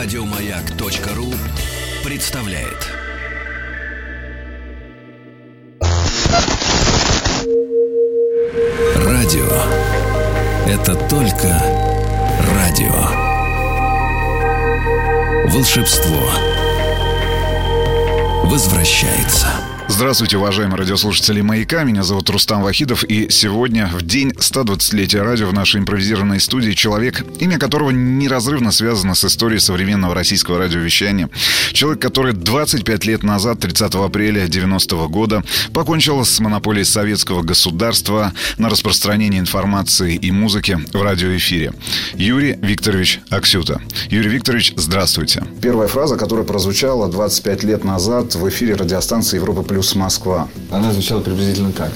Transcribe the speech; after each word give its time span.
Радиомаяк.ру 0.00 1.34
представляет. 2.04 2.86
Радио 8.94 9.50
это 10.68 10.94
только 11.08 11.48
радио. 12.54 12.94
Волшебство 15.50 16.30
возвращается. 18.44 19.67
Здравствуйте, 19.90 20.36
уважаемые 20.36 20.76
радиослушатели 20.78 21.40
«Маяка». 21.40 21.82
Меня 21.82 22.02
зовут 22.02 22.28
Рустам 22.28 22.62
Вахидов. 22.62 23.04
И 23.04 23.30
сегодня, 23.30 23.90
в 23.92 24.02
день 24.02 24.32
120-летия 24.32 25.22
радио, 25.22 25.48
в 25.48 25.54
нашей 25.54 25.80
импровизированной 25.80 26.40
студии 26.40 26.72
человек, 26.72 27.24
имя 27.40 27.58
которого 27.58 27.90
неразрывно 27.90 28.70
связано 28.70 29.14
с 29.14 29.24
историей 29.24 29.60
современного 29.60 30.14
российского 30.14 30.58
радиовещания. 30.58 31.30
Человек, 31.72 32.02
который 32.02 32.34
25 32.34 33.06
лет 33.06 33.22
назад, 33.22 33.60
30 33.60 33.94
апреля 33.94 34.46
90 34.46 34.94
-го 34.94 35.08
года, 35.08 35.42
покончил 35.72 36.22
с 36.22 36.38
монополией 36.38 36.84
советского 36.84 37.42
государства 37.42 38.34
на 38.58 38.68
распространение 38.68 39.40
информации 39.40 40.16
и 40.16 40.30
музыки 40.30 40.78
в 40.92 41.02
радиоэфире. 41.02 41.72
Юрий 42.14 42.58
Викторович 42.60 43.20
Аксюта. 43.30 43.80
Юрий 44.10 44.28
Викторович, 44.28 44.74
здравствуйте. 44.76 45.44
Первая 45.62 45.88
фраза, 45.88 46.16
которая 46.16 46.44
прозвучала 46.44 47.08
25 47.08 47.64
лет 47.64 47.84
назад 47.84 48.34
в 48.34 48.46
эфире 48.50 48.74
радиостанции 48.74 49.36
«Европа 49.36 49.62
плюс 49.62 49.77
плюс 49.78 49.94
Москва. 49.94 50.48
Она 50.72 50.92
звучала 50.92 51.20
приблизительно 51.20 51.70
так. 51.70 51.92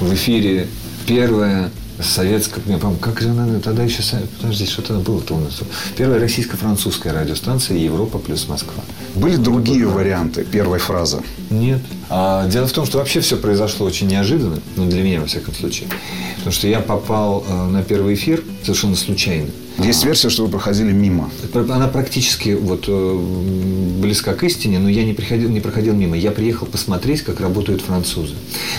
В 0.00 0.12
эфире 0.14 0.66
первая 1.06 1.70
советская, 2.02 2.60
я 2.66 2.76
помню, 2.76 2.98
как 2.98 3.20
же 3.20 3.28
она 3.28 3.60
тогда 3.60 3.84
еще, 3.84 4.02
подожди, 4.40 4.66
что 4.66 4.82
тогда 4.82 5.00
было-то 5.00 5.34
у 5.34 5.38
нас? 5.38 5.60
Первая 5.96 6.18
российско-французская 6.18 7.12
радиостанция 7.12 7.76
Европа 7.76 8.18
плюс 8.18 8.48
Москва. 8.48 8.82
Были 9.14 9.36
другие 9.36 9.86
варианты 9.86 10.42
первой 10.42 10.80
фразы? 10.80 11.22
Нет. 11.50 11.78
А, 12.08 12.48
дело 12.48 12.66
в 12.66 12.72
том, 12.72 12.84
что 12.84 12.98
вообще 12.98 13.20
все 13.20 13.36
произошло 13.36 13.86
очень 13.86 14.08
неожиданно, 14.08 14.58
ну, 14.74 14.88
для 14.88 15.04
меня, 15.04 15.20
во 15.20 15.26
всяком 15.26 15.54
случае. 15.54 15.88
Потому 16.34 16.50
что 16.50 16.66
я 16.66 16.80
попал 16.80 17.44
э, 17.46 17.66
на 17.68 17.84
первый 17.84 18.14
эфир 18.14 18.42
совершенно 18.64 18.96
случайно. 18.96 19.50
Есть 19.84 20.04
версия, 20.04 20.28
что 20.28 20.44
вы 20.44 20.50
проходили 20.50 20.92
мимо. 20.92 21.30
Она 21.54 21.88
практически 21.88 22.50
вот 22.50 22.84
э, 22.86 23.18
близка 24.00 24.34
к 24.34 24.44
истине, 24.44 24.78
но 24.78 24.88
я 24.88 25.04
не, 25.04 25.14
приходил, 25.14 25.48
не 25.48 25.60
проходил 25.60 25.94
мимо. 25.94 26.16
Я 26.16 26.32
приехал 26.32 26.66
посмотреть, 26.66 27.22
как 27.22 27.40
работают 27.40 27.80
французы. 27.80 28.34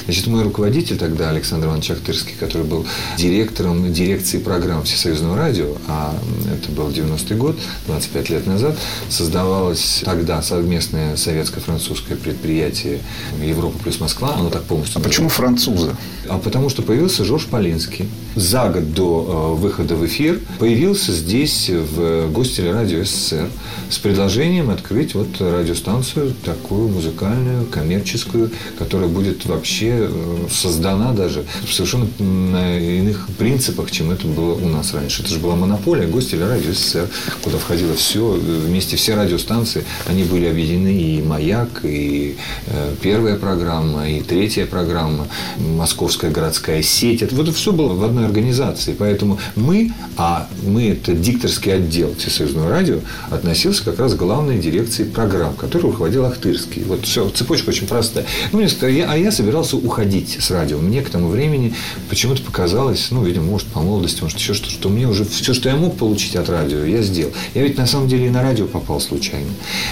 Значит, 0.05 0.27
мой 0.27 0.43
руководитель 0.43 0.97
тогда, 0.97 1.29
Александр 1.29 1.67
Иванович 1.67 1.91
Ахтырский, 1.91 2.33
который 2.39 2.67
был 2.67 2.85
директором 3.17 3.91
дирекции 3.91 4.37
программ 4.37 4.83
Всесоюзного 4.83 5.35
радио, 5.37 5.75
а 5.87 6.15
это 6.53 6.71
был 6.71 6.89
90-й 6.89 7.35
год, 7.35 7.57
25 7.87 8.29
лет 8.29 8.47
назад, 8.47 8.77
создавалось 9.09 10.03
тогда 10.05 10.41
совместное 10.41 11.15
советско-французское 11.15 12.15
предприятие 12.15 12.99
Европа 13.43 13.79
плюс 13.79 13.99
Москва, 13.99 14.35
оно 14.35 14.49
так 14.49 14.63
полностью... 14.63 14.99
А 14.99 15.03
почему 15.03 15.29
французы? 15.29 15.95
А 16.29 16.37
потому 16.37 16.69
что 16.69 16.83
появился 16.83 17.25
Жорж 17.25 17.45
Полинский. 17.45 18.07
За 18.35 18.69
год 18.69 18.93
до 18.93 19.55
э, 19.57 19.59
выхода 19.59 19.95
в 19.95 20.05
эфир 20.05 20.39
появился 20.59 20.90
здесь, 20.93 21.69
в 21.69 22.31
гостелерадио 22.31 23.03
СССР, 23.03 23.49
с 23.89 23.97
предложением 23.97 24.69
открыть 24.69 25.15
вот 25.15 25.27
радиостанцию 25.39 26.33
такую 26.45 26.89
музыкальную, 26.89 27.65
коммерческую, 27.65 28.51
которая 28.77 29.09
будет 29.09 29.45
вообще 29.45 30.07
э, 30.09 30.47
создана 30.49 31.13
даже 31.13 31.45
совершенно 31.69 32.07
на 32.19 32.77
иных 32.77 33.27
принципах, 33.37 33.91
чем 33.91 34.11
это 34.11 34.27
было 34.27 34.53
у 34.53 34.67
нас 34.67 34.93
раньше. 34.93 35.21
Это 35.21 35.31
же 35.31 35.39
была 35.39 35.55
монополия 35.55 36.07
гостелерадио 36.07 36.73
СССР, 36.73 37.09
куда 37.43 37.57
входило 37.57 37.93
все, 37.95 38.31
вместе 38.31 38.95
все 38.95 39.15
радиостанции, 39.15 39.83
они 40.07 40.23
были 40.23 40.45
объединены 40.45 40.95
и 40.95 41.21
«Маяк», 41.21 41.81
и 41.83 42.37
э, 42.67 42.95
первая 43.01 43.35
программа, 43.37 44.09
и 44.09 44.21
третья 44.21 44.65
программа, 44.65 45.27
Московская 45.57 46.31
городская 46.31 46.81
сеть. 46.81 47.21
Это 47.21 47.35
вот 47.35 47.53
все 47.53 47.71
было 47.71 47.93
в 47.93 48.03
одной 48.03 48.25
организации. 48.25 48.95
Поэтому 48.97 49.39
мы, 49.55 49.93
а 50.17 50.47
мы 50.71 50.89
это 50.89 51.13
дикторский 51.13 51.73
отдел 51.73 52.15
Всесоюзного 52.15 52.69
радио, 52.69 52.99
относился 53.29 53.83
как 53.83 53.99
раз 53.99 54.13
к 54.13 54.17
главной 54.17 54.57
дирекции 54.57 55.03
программ, 55.03 55.53
которой 55.53 55.83
руководил 55.83 56.25
Ахтырский. 56.25 56.83
Вот 56.83 57.05
все, 57.05 57.29
цепочка 57.29 57.69
очень 57.69 57.87
простая. 57.87 58.25
Ну, 58.51 58.59
мне 58.59 58.69
сказали, 58.69 59.05
а 59.07 59.15
я 59.17 59.31
собирался 59.31 59.77
уходить 59.77 60.37
с 60.39 60.49
радио. 60.51 60.77
Мне 60.77 61.01
к 61.01 61.09
тому 61.09 61.27
времени 61.27 61.73
почему-то 62.09 62.41
показалось, 62.41 63.09
ну, 63.11 63.23
видимо, 63.23 63.45
может, 63.45 63.67
по 63.67 63.81
молодости, 63.81 64.21
может, 64.21 64.37
еще 64.37 64.53
что-то, 64.53 64.71
что 64.71 64.89
мне 64.89 65.07
уже 65.07 65.25
все, 65.25 65.53
что 65.53 65.69
я 65.69 65.75
мог 65.75 65.97
получить 65.97 66.35
от 66.35 66.49
радио, 66.49 66.83
я 66.85 67.01
сделал. 67.01 67.33
Я 67.53 67.63
ведь 67.63 67.77
на 67.77 67.85
самом 67.85 68.07
деле 68.07 68.27
и 68.27 68.29
на 68.29 68.41
радио 68.41 68.65
попал 68.65 68.99
случайно. 69.01 69.51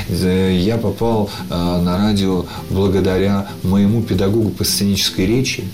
Я 0.09 0.77
попал 0.77 1.29
э, 1.49 1.53
на 1.53 1.97
радио 1.97 2.45
благодаря 2.69 3.47
моему 3.63 4.01
педагогу 4.01 4.49
по 4.49 4.63
сценической 4.63 5.25
речи. 5.25 5.65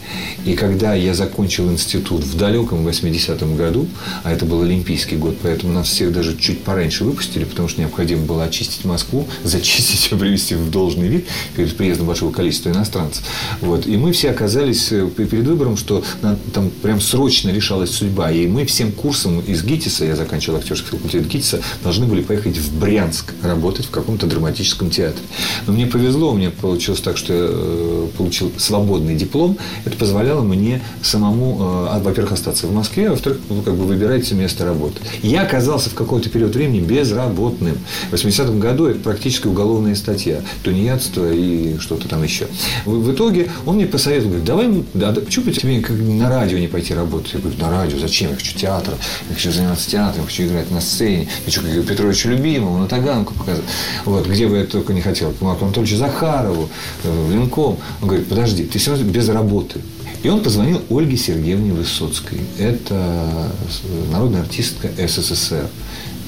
И 0.45 0.53
когда 0.53 0.93
я 0.93 1.13
закончил 1.13 1.71
институт 1.71 2.23
в 2.23 2.37
далеком 2.37 2.87
80-м 2.87 3.55
году, 3.55 3.87
а 4.23 4.31
это 4.31 4.45
был 4.45 4.61
Олимпийский 4.61 4.94
год, 5.17 5.37
поэтому 5.41 5.73
нас 5.73 5.87
всех 5.87 6.13
даже 6.13 6.37
чуть 6.37 6.63
пораньше 6.63 7.03
выпустили, 7.03 7.43
потому 7.43 7.67
что 7.67 7.81
необходимо 7.81 8.25
было 8.25 8.43
очистить 8.45 8.85
Москву, 8.85 9.27
зачистить 9.43 10.11
ее, 10.11 10.17
привести 10.17 10.55
в 10.55 10.71
должный 10.71 11.07
вид 11.07 11.25
перед 11.55 11.75
приездом 11.75 12.07
большого 12.07 12.31
количества 12.31 12.69
иностранцев. 12.69 13.23
Вот. 13.61 13.87
И 13.87 13.97
мы 13.97 14.11
все 14.11 14.31
оказались 14.31 14.91
э, 14.91 15.07
перед 15.07 15.45
выбором, 15.45 15.77
что 15.77 16.03
там 16.53 16.69
прям 16.81 17.01
срочно 17.01 17.49
решалась 17.49 17.91
судьба. 17.91 18.31
И 18.31 18.47
мы 18.47 18.65
всем 18.65 18.91
курсом 18.91 19.39
из 19.41 19.63
ГИТИСа, 19.63 20.05
я 20.05 20.15
заканчивал 20.15 20.59
актерский 20.59 20.89
факультет 20.89 21.27
ГИТИСа, 21.27 21.61
должны 21.83 22.05
были 22.05 22.21
поехать 22.21 22.57
в 22.57 22.79
Брянск 22.79 23.33
работать 23.41 23.85
в 23.87 23.89
каком-то 23.89 24.27
драматическом 24.27 24.89
театре. 24.89 25.23
Но 25.67 25.73
мне 25.73 25.87
повезло, 25.87 26.31
у 26.31 26.37
меня 26.37 26.51
получилось 26.51 27.01
так, 27.01 27.17
что 27.17 27.33
я 27.33 27.45
э, 27.49 28.07
получил 28.17 28.51
свободный 28.57 29.15
диплом. 29.15 29.57
Это 29.83 29.97
позволяло 29.97 30.41
мне 30.41 30.81
самому, 31.01 31.87
э, 31.89 31.99
во-первых, 32.01 32.33
остаться 32.33 32.67
в 32.67 32.73
Москве, 32.73 33.07
а 33.07 33.11
во-вторых, 33.11 33.39
ну, 33.49 33.61
как 33.61 33.75
бы 33.75 33.85
выбирать 33.85 34.31
место 34.31 34.65
работы. 34.65 34.84
Я 35.21 35.43
оказался 35.43 35.89
в 35.89 35.93
какой-то 35.93 36.29
период 36.29 36.55
времени 36.55 36.79
безработным. 36.79 37.77
В 38.11 38.13
80-м 38.13 38.59
году 38.59 38.87
это 38.87 38.99
практически 38.99 39.47
уголовная 39.47 39.95
статья. 39.95 40.41
Тунеядство 40.63 41.31
и 41.31 41.77
что-то 41.79 42.07
там 42.07 42.23
еще. 42.23 42.47
В, 42.85 42.91
в 42.91 43.13
итоге 43.13 43.49
он 43.65 43.75
мне 43.75 43.85
посоветовал, 43.85 44.29
говорит, 44.29 44.45
давай, 44.45 44.83
да, 44.93 45.11
да, 45.11 45.21
почему 45.21 45.51
тебе 45.51 45.81
как 45.81 45.97
на 45.97 46.29
радио 46.29 46.57
не 46.57 46.67
пойти 46.67 46.93
работать? 46.93 47.33
Я 47.33 47.39
говорю, 47.39 47.57
на 47.59 47.69
радио, 47.69 47.99
зачем? 47.99 48.31
Я 48.31 48.35
хочу 48.35 48.57
театр, 48.57 48.93
я 49.29 49.35
хочу 49.35 49.51
заниматься 49.51 49.89
театром, 49.89 50.23
я 50.23 50.27
хочу 50.27 50.43
играть 50.43 50.71
на 50.71 50.81
сцене, 50.81 51.27
я 51.45 51.45
хочу 51.45 51.61
как 51.61 51.85
Петровичу 51.85 52.29
Любимому, 52.29 52.77
на 52.77 52.87
Таганку 52.87 53.33
показать. 53.33 53.63
Вот, 54.05 54.27
где 54.27 54.47
бы 54.47 54.57
я 54.57 54.65
только 54.65 54.93
не 54.93 55.01
хотел. 55.01 55.31
К 55.31 55.41
Марку 55.41 55.65
Анатольевичу 55.65 55.97
Захарову, 55.97 56.69
э, 57.03 57.31
Ленком. 57.31 57.77
Он 58.01 58.07
говорит, 58.07 58.27
подожди, 58.27 58.63
ты 58.63 58.79
все 58.79 58.95
без 58.95 59.29
работы. 59.29 59.81
И 60.25 60.27
он 60.27 60.41
позвонил 60.41 60.81
Ольге 60.89 61.17
Сергеевне 61.17 61.71
Высоцкой. 61.71 62.39
Это 62.57 63.51
народная 64.11 64.41
артистка 64.41 64.89
СССР. 64.97 65.67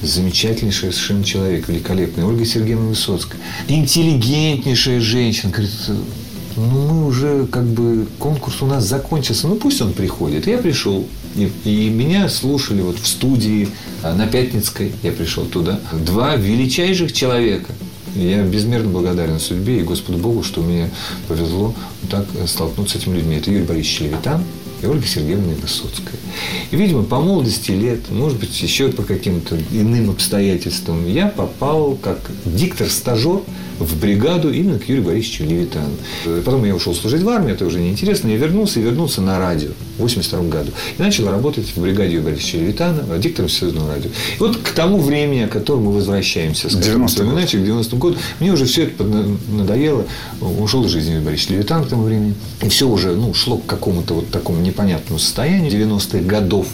Замечательнейшая 0.03 0.91
совершенно 0.91 1.23
человек, 1.23 1.67
великолепная. 1.67 2.25
Ольга 2.25 2.45
Сергеевна 2.45 2.89
Высоцкая. 2.89 3.41
Интеллигентнейшая 3.67 4.99
женщина. 4.99 5.51
Говорит, 5.51 5.71
ну, 6.57 6.63
мы 6.63 7.07
уже, 7.07 7.47
как 7.47 7.65
бы, 7.65 8.05
конкурс 8.19 8.61
у 8.61 8.67
нас 8.67 8.83
закончился. 8.83 9.47
Ну, 9.47 9.55
пусть 9.55 9.81
он 9.81 9.93
приходит. 9.93 10.45
Я 10.45 10.59
пришел. 10.59 11.03
И, 11.35 11.51
и 11.65 11.89
меня 11.89 12.29
слушали 12.29 12.83
вот 12.83 12.99
в 12.99 13.07
студии 13.07 13.67
а, 14.03 14.13
на 14.13 14.27
Пятницкой. 14.27 14.91
Я 15.01 15.11
пришел 15.11 15.45
туда. 15.45 15.79
Два 16.05 16.35
величайших 16.35 17.13
человека– 17.13 17.73
я 18.15 18.43
безмерно 18.43 18.89
благодарен 18.89 19.39
судьбе 19.39 19.79
и 19.79 19.83
Господу 19.83 20.17
Богу, 20.17 20.43
что 20.43 20.61
мне 20.61 20.89
повезло 21.27 21.73
так 22.09 22.25
столкнуться 22.45 22.97
с 22.97 23.01
этими 23.01 23.17
людьми. 23.17 23.37
Это 23.37 23.51
Юрий 23.51 23.65
Борисович 23.65 24.01
Левитан 24.01 24.43
и 24.81 24.85
Ольга 24.85 25.05
Сергеевна 25.05 25.53
Высоцкая. 25.61 26.19
И, 26.71 26.75
видимо, 26.75 27.03
по 27.03 27.19
молодости 27.19 27.71
лет, 27.71 28.11
может 28.11 28.39
быть, 28.39 28.61
еще 28.61 28.89
по 28.89 29.03
каким-то 29.03 29.57
иным 29.71 30.11
обстоятельствам, 30.11 31.07
я 31.07 31.27
попал 31.27 31.95
как 31.95 32.19
диктор-стажер 32.45 33.41
в 33.79 33.99
бригаду 33.99 34.51
именно 34.51 34.79
к 34.79 34.87
Юрию 34.87 35.05
Борисовичу 35.05 35.43
Левитану. 35.43 35.95
Потом 36.43 36.65
я 36.65 36.75
ушел 36.75 36.93
служить 36.95 37.21
в 37.21 37.29
армию, 37.29 37.55
это 37.55 37.65
уже 37.65 37.79
неинтересно. 37.79 38.29
Я 38.29 38.37
вернулся 38.37 38.79
и 38.79 38.83
вернулся 38.83 39.21
на 39.21 39.39
радио 39.39 39.69
в 39.97 40.01
82 40.01 40.41
году. 40.43 40.71
И 40.97 41.01
начал 41.01 41.29
работать 41.29 41.67
в 41.75 41.81
бригаде 41.81 42.15
Юрия 42.15 42.25
Борисовича 42.25 42.57
Левитана, 42.57 43.17
диктором 43.17 43.49
Всесоюзного 43.49 43.93
радио. 43.93 44.09
И 44.09 44.39
вот 44.39 44.57
к 44.57 44.71
тому 44.71 44.99
времени, 44.99 45.45
к 45.45 45.51
которому 45.51 45.85
мы 45.85 45.91
возвращаемся, 45.93 46.69
скажем, 46.69 46.93
90 46.93 47.23
иначе, 47.23 47.57
к 47.59 47.63
90 47.63 47.95
году, 47.97 48.17
мне 48.39 48.51
уже 48.51 48.65
все 48.65 48.83
это 48.83 49.03
надоело. 49.03 50.05
Ушел 50.41 50.85
из 50.85 50.91
жизни 50.91 51.13
Юрий 51.13 51.25
Борисович 51.25 51.49
Левитан 51.51 51.85
к 51.85 51.89
тому 51.89 52.03
времени. 52.03 52.35
И 52.61 52.69
все 52.69 52.87
уже 52.87 53.15
ну, 53.15 53.33
шло 53.33 53.57
к 53.57 53.65
какому-то 53.65 54.15
вот 54.15 54.29
такому 54.29 54.61
непонятному 54.61 55.19
состоянию 55.19 55.71
90-х 55.71 56.19
годов. 56.19 56.67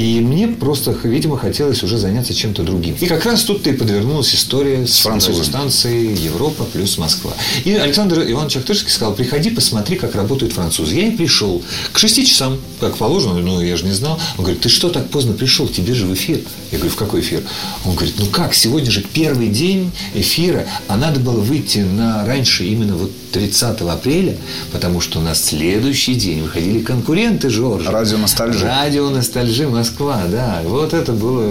И 0.00 0.18
мне 0.20 0.48
просто, 0.48 0.96
видимо, 1.04 1.36
хотелось 1.36 1.82
уже 1.82 1.98
заняться 1.98 2.32
чем-то 2.32 2.62
другим. 2.62 2.96
И 2.98 3.06
как 3.06 3.26
раз 3.26 3.42
тут-то 3.42 3.68
и 3.68 3.74
подвернулась 3.74 4.34
история 4.34 4.86
с, 4.86 4.94
с 4.94 5.44
станцией 5.44 6.14
Европа 6.14 6.64
плюс 6.64 6.96
Москва. 6.96 7.34
И 7.66 7.74
Александр 7.74 8.24
Иванович 8.26 8.56
Ахтырский 8.56 8.90
сказал, 8.90 9.12
приходи, 9.12 9.50
посмотри, 9.50 9.98
как 9.98 10.14
работают 10.14 10.54
французы. 10.54 10.94
Я 10.94 11.08
и 11.08 11.10
пришел. 11.10 11.62
К 11.92 11.98
шести 11.98 12.24
часам, 12.24 12.58
как 12.80 12.96
положено, 12.96 13.40
ну, 13.40 13.60
я 13.60 13.76
же 13.76 13.84
не 13.84 13.92
знал. 13.92 14.18
Он 14.38 14.44
говорит, 14.44 14.62
ты 14.62 14.70
что 14.70 14.88
так 14.88 15.10
поздно 15.10 15.34
пришел? 15.34 15.68
Тебе 15.68 15.92
же 15.92 16.06
в 16.06 16.14
эфир. 16.14 16.40
Я 16.72 16.78
говорю, 16.78 16.94
в 16.94 16.96
какой 16.96 17.20
эфир? 17.20 17.42
Он 17.84 17.94
говорит, 17.94 18.14
ну 18.18 18.24
как, 18.24 18.54
сегодня 18.54 18.90
же 18.90 19.02
первый 19.02 19.48
день 19.48 19.92
эфира, 20.14 20.66
а 20.88 20.96
надо 20.96 21.20
было 21.20 21.40
выйти 21.40 21.80
на 21.80 22.24
раньше, 22.24 22.64
именно 22.64 22.96
вот 22.96 23.10
30 23.32 23.80
апреля, 23.82 24.36
потому 24.72 25.00
что 25.00 25.20
на 25.20 25.34
следующий 25.34 26.14
день 26.14 26.42
выходили 26.42 26.80
конкуренты 26.80 27.50
Жоржа. 27.50 27.90
Радио 27.90 28.18
Ностальжи. 28.18 28.64
Радио 28.64 29.08
Ностальжи 29.10 29.68
Москва, 29.68 29.89
да. 29.98 30.62
Вот 30.64 30.94
это 30.94 31.12
было, 31.12 31.46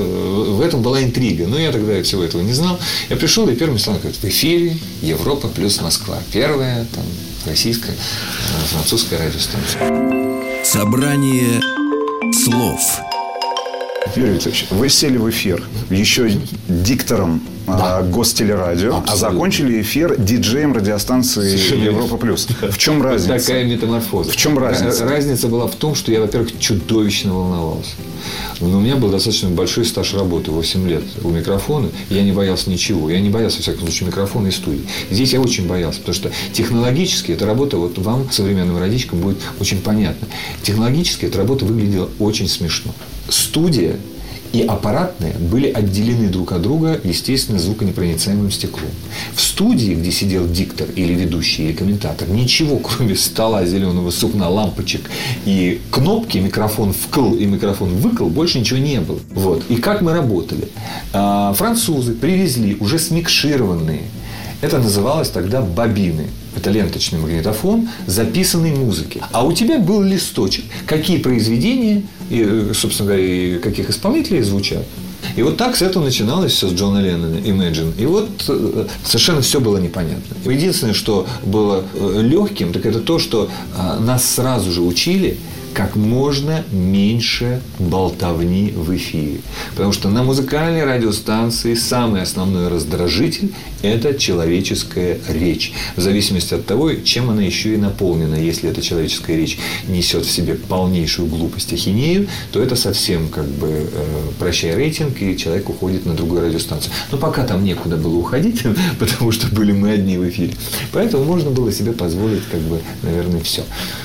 в 0.56 0.62
этом 0.62 0.82
была 0.82 1.04
интрига. 1.04 1.48
Но 1.48 1.58
я 1.58 1.72
тогда 1.72 2.02
всего 2.04 2.24
этого 2.24 2.42
не 2.42 2.54
знал. 2.54 2.80
Я 3.10 3.16
пришел, 3.16 3.48
и 3.50 3.56
первым 3.56 3.80
словом 3.80 4.02
говорит, 4.02 4.20
в 4.20 4.26
эфире 4.26 4.78
Европа 5.02 5.48
плюс 5.48 5.82
Москва. 5.82 6.18
Первая 6.32 6.86
там 6.94 7.04
российская, 7.46 7.92
э, 7.94 8.66
французская 8.72 9.18
радиостанция. 9.18 10.64
Собрание 10.64 11.62
слов. 12.34 13.09
Юрий 14.16 14.34
Викторович, 14.34 14.68
вы 14.72 14.90
сели 14.90 15.18
в 15.18 15.30
эфир 15.30 15.64
еще 15.90 16.32
диктором 16.68 17.42
да. 17.68 18.02
гостелерадио, 18.02 18.96
а 18.96 18.98
Абсолютно. 19.00 19.14
а 19.14 19.32
закончили 19.32 19.82
эфир 19.82 20.20
диджеем 20.20 20.74
радиостанции 20.74 21.84
Европа 21.86 22.18
Плюс. 22.18 22.48
В 22.62 22.78
чем 22.78 23.02
разница? 23.02 23.34
Вот 23.34 23.42
такая 23.42 23.66
метаморфоза. 23.66 24.32
В 24.32 24.36
чем 24.36 24.58
разница? 24.58 25.06
Разница 25.06 25.48
была 25.48 25.68
в 25.68 25.76
том, 25.76 25.96
что 25.96 26.12
я, 26.12 26.22
во-первых, 26.22 26.58
чудовищно 26.60 27.34
волновался. 27.34 27.92
Но 28.60 28.78
у 28.78 28.82
меня 28.82 28.96
был 28.96 29.10
достаточно 29.10 29.50
большой 29.50 29.86
стаж 29.86 30.14
работы, 30.14 30.52
8 30.52 30.90
лет 30.90 31.04
у 31.24 31.30
микрофона. 31.30 31.90
Я 32.10 32.24
не 32.24 32.32
боялся 32.32 32.70
ничего. 32.70 33.10
Я 33.10 33.20
не 33.22 33.30
боялся, 33.30 33.58
во 33.58 33.62
всяком 33.62 33.82
случае, 33.82 34.08
микрофона 34.08 34.48
и 34.48 34.52
студии. 34.52 34.86
Здесь 35.12 35.34
я 35.34 35.40
очень 35.40 35.68
боялся, 35.68 36.00
потому 36.00 36.16
что 36.16 36.32
технологически 36.52 37.32
эта 37.32 37.46
работа, 37.46 37.78
вот 37.78 37.98
вам, 38.00 38.30
современным 38.32 38.78
родичкам, 38.78 39.20
будет 39.20 39.38
очень 39.60 39.80
понятна. 39.80 40.28
Технологически 40.64 41.26
эта 41.26 41.38
работа 41.38 41.66
выглядела 41.66 42.10
очень 42.20 42.48
смешно. 42.48 42.94
Студия 43.30 43.96
и 44.52 44.62
аппаратные 44.62 45.34
были 45.34 45.72
отделены 45.72 46.28
друг 46.28 46.54
от 46.54 46.62
друга, 46.64 47.00
естественно, 47.04 47.60
звуконепроницаемым 47.60 48.50
стеклом. 48.52 48.90
В 49.36 49.42
студии, 49.42 49.94
где 49.94 50.12
сидел 50.12 50.48
диктор 50.48 50.88
или 50.96 51.14
ведущий, 51.14 51.66
или 51.66 51.74
комментатор, 51.74 52.28
ничего, 52.28 52.78
кроме 52.78 53.16
стола 53.16 53.66
зеленого 53.66 54.10
сукна, 54.10 54.50
лампочек 54.50 55.10
и 55.46 55.80
кнопки, 55.92 56.40
микрофон 56.40 56.94
вкл 56.94 57.36
и 57.36 57.46
микрофон 57.46 57.90
выкл, 57.90 58.26
больше 58.26 58.60
ничего 58.60 58.80
не 58.80 59.00
было. 59.00 59.20
Вот. 59.32 59.64
И 59.70 59.76
как 59.76 60.02
мы 60.02 60.14
работали? 60.14 60.68
А, 61.14 61.54
французы 61.54 62.14
привезли 62.14 62.76
уже 62.80 62.98
смикшированные 62.98 64.02
это 64.62 64.78
называлось 64.80 65.30
тогда 65.30 65.62
бобины. 65.62 66.28
Это 66.56 66.72
ленточный 66.72 67.20
магнитофон 67.20 67.90
записанной 68.06 68.72
музыки. 68.72 69.22
А 69.32 69.46
у 69.46 69.54
тебя 69.54 69.80
был 69.80 70.02
листочек. 70.02 70.66
Какие 70.86 71.20
произведения, 71.20 72.04
и, 72.30 72.72
собственно 72.74 73.10
говоря, 73.10 73.26
и 73.26 73.60
каких 73.60 73.90
исполнителей 73.90 74.42
звучат. 74.42 74.86
И 75.36 75.44
вот 75.44 75.58
так 75.58 75.76
с 75.76 75.82
этого 75.82 76.04
начиналось 76.04 76.54
все 76.54 76.70
с 76.70 76.74
Джона 76.74 77.00
Леннона, 77.00 77.38
Imagine. 77.38 77.94
И 78.02 78.06
вот 78.06 78.30
э, 78.48 78.88
совершенно 79.04 79.42
все 79.42 79.60
было 79.60 79.78
непонятно. 79.78 80.36
Единственное, 80.50 80.94
что 80.94 81.28
было 81.44 81.84
э, 81.94 82.22
легким, 82.22 82.72
так 82.74 82.86
это 82.86 83.00
то, 83.00 83.20
что 83.20 83.50
э, 83.78 84.00
нас 84.00 84.26
сразу 84.26 84.72
же 84.72 84.82
учили– 84.82 85.38
как 85.80 85.96
можно 85.96 86.66
меньше 86.74 87.62
болтовни 87.80 88.74
в 88.76 88.94
эфире. 88.98 89.40
Потому 89.72 89.94
что 89.94 90.10
на 90.10 90.24
музыкальной 90.24 90.84
радиостанции 90.84 91.74
самый 91.74 92.22
основной 92.22 92.68
раздражитель– 92.68 93.54
это 93.82 94.14
человеческая 94.14 95.20
речь. 95.30 95.72
В 95.96 96.02
зависимости 96.02 96.54
от 96.54 96.66
того, 96.66 96.96
чем 96.96 97.30
она 97.30 97.44
еще 97.44 97.76
и 97.76 97.78
наполнена. 97.78 98.36
Если 98.36 98.70
эта 98.70 98.82
человеческая 98.82 99.38
речь 99.38 99.58
несет 99.88 100.26
в 100.26 100.30
себе 100.30 100.56
полнейшую 100.56 101.30
глупость 101.30 101.72
ахинею, 101.72 102.28
то 102.52 102.62
это 102.62 102.76
совсем 102.76 103.30
как 103.30 103.46
бы 103.46 103.70
э, 103.70 103.88
прощай 104.38 104.76
рейтинг, 104.76 105.22
и 105.22 105.38
человек 105.38 105.70
уходит 105.70 106.06
на 106.06 106.14
другую 106.14 106.42
радиостанцию. 106.42 106.92
Но 107.10 107.18
пока 107.18 107.46
там 107.46 107.64
некуда 107.64 107.96
было 107.96 108.18
уходить, 108.18 108.64
потому 109.00 109.32
что 109.32 109.48
были 109.48 109.72
мы 109.72 109.92
одни 109.92 110.18
в 110.18 110.28
эфире. 110.28 110.56
Поэтому 110.92 111.24
можно 111.24 111.52
было 111.52 111.72
себе 111.72 111.94
позволить, 111.94 112.44
как 112.52 112.60
бы, 112.60 112.82
наверное, 113.02 113.40
все. 113.40 113.64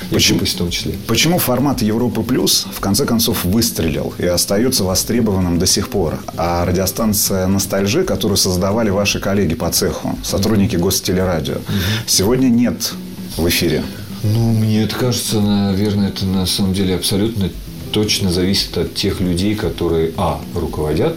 Почему, 0.09 0.39
в 0.39 0.53
том 0.53 0.69
числе. 0.69 0.93
Почему 1.07 1.37
формат 1.37 1.64
Европы 1.81 2.23
Плюс 2.23 2.67
в 2.71 2.79
конце 2.79 3.05
концов 3.05 3.43
выстрелил 3.43 4.13
и 4.17 4.25
остается 4.25 4.83
востребованным 4.83 5.59
до 5.59 5.65
сих 5.65 5.89
пор. 5.89 6.19
А 6.37 6.65
радиостанция 6.65 7.47
Ностальжи, 7.47 8.03
которую 8.03 8.37
создавали 8.37 8.89
ваши 8.89 9.19
коллеги 9.19 9.55
по 9.55 9.69
цеху, 9.71 10.17
сотрудники 10.23 10.75
Гостелерадио, 10.75 11.57
сегодня 12.05 12.47
нет 12.47 12.93
в 13.37 13.47
эфире. 13.47 13.83
Ну, 14.23 14.53
мне 14.53 14.83
это 14.83 14.95
кажется, 14.95 15.39
наверное, 15.39 16.09
это 16.09 16.25
на 16.25 16.45
самом 16.45 16.73
деле 16.73 16.95
абсолютно 16.95 17.49
точно 17.91 18.31
зависит 18.31 18.77
от 18.77 18.93
тех 18.95 19.19
людей, 19.21 19.55
которые, 19.55 20.11
а, 20.17 20.41
руководят 20.53 21.15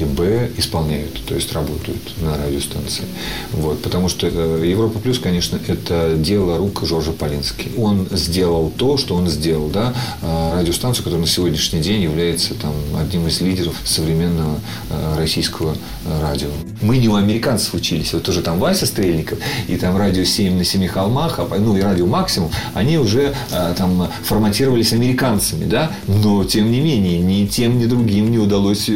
и 0.00 0.04
Б 0.04 0.50
исполняют, 0.56 1.20
то 1.26 1.34
есть 1.34 1.52
работают 1.52 1.98
на 2.20 2.36
радиостанции. 2.36 3.04
Вот, 3.52 3.82
потому 3.82 4.08
что 4.08 4.26
э, 4.26 4.64
Европа 4.66 4.98
Плюс, 4.98 5.18
конечно, 5.18 5.58
это 5.66 6.14
дело 6.16 6.58
рук 6.58 6.82
Жоржа 6.84 7.12
Полински. 7.12 7.68
Он 7.76 8.08
сделал 8.10 8.72
то, 8.76 8.96
что 8.96 9.14
он 9.14 9.28
сделал, 9.28 9.68
да, 9.68 9.94
э, 10.22 10.60
радиостанцию, 10.60 11.04
которая 11.04 11.26
на 11.26 11.30
сегодняшний 11.30 11.80
день 11.80 12.02
является 12.02 12.54
там, 12.54 12.72
одним 12.98 13.26
из 13.28 13.40
лидеров 13.40 13.74
современного 13.84 14.58
э, 14.90 15.16
российского 15.18 15.76
радио. 16.22 16.48
Мы 16.80 16.98
не 16.98 17.08
у 17.08 17.14
американцев 17.14 17.74
учились, 17.74 18.12
вот 18.12 18.22
тоже 18.22 18.42
там 18.42 18.58
Вася 18.58 18.86
Стрельников 18.86 19.38
и 19.68 19.76
там 19.76 19.96
радио 19.96 20.24
7 20.24 20.56
на 20.56 20.64
семи 20.64 20.86
холмах, 20.86 21.38
а, 21.38 21.48
ну 21.58 21.76
и 21.76 21.80
радио 21.80 22.06
Максимум, 22.06 22.50
они 22.74 22.98
уже 22.98 23.34
там 23.76 24.08
форматировались 24.22 24.92
американцами, 24.92 25.64
да, 25.64 25.90
но 26.06 26.44
тем 26.44 26.70
не 26.70 26.80
менее 26.80 27.18
ни 27.18 27.46
тем, 27.46 27.78
ни 27.78 27.86
другим 27.86 28.30
не 28.30 28.38
удалось 28.38 28.88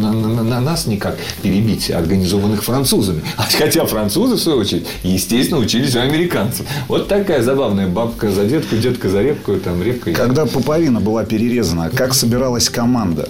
на, 0.00 0.12
на, 0.12 0.42
на 0.42 0.60
нас 0.60 0.86
никак 0.86 1.16
перебить 1.42 1.90
организованных 1.90 2.62
французами. 2.62 3.22
Хотя 3.58 3.84
французы, 3.86 4.36
в 4.36 4.40
свою 4.40 4.58
очередь, 4.58 4.86
естественно, 5.02 5.60
учились 5.60 5.94
у 5.96 6.00
американцев. 6.00 6.66
Вот 6.88 7.08
такая 7.08 7.42
забавная 7.42 7.86
бабка 7.86 8.30
за 8.30 8.44
детку, 8.44 8.76
детка 8.76 9.08
за 9.08 9.22
репку, 9.22 9.56
там 9.56 9.82
репка. 9.82 10.12
Когда 10.12 10.46
пуповина 10.46 11.00
была 11.00 11.24
перерезана, 11.24 11.90
как 11.90 12.14
собиралась 12.14 12.68
команда? 12.68 13.28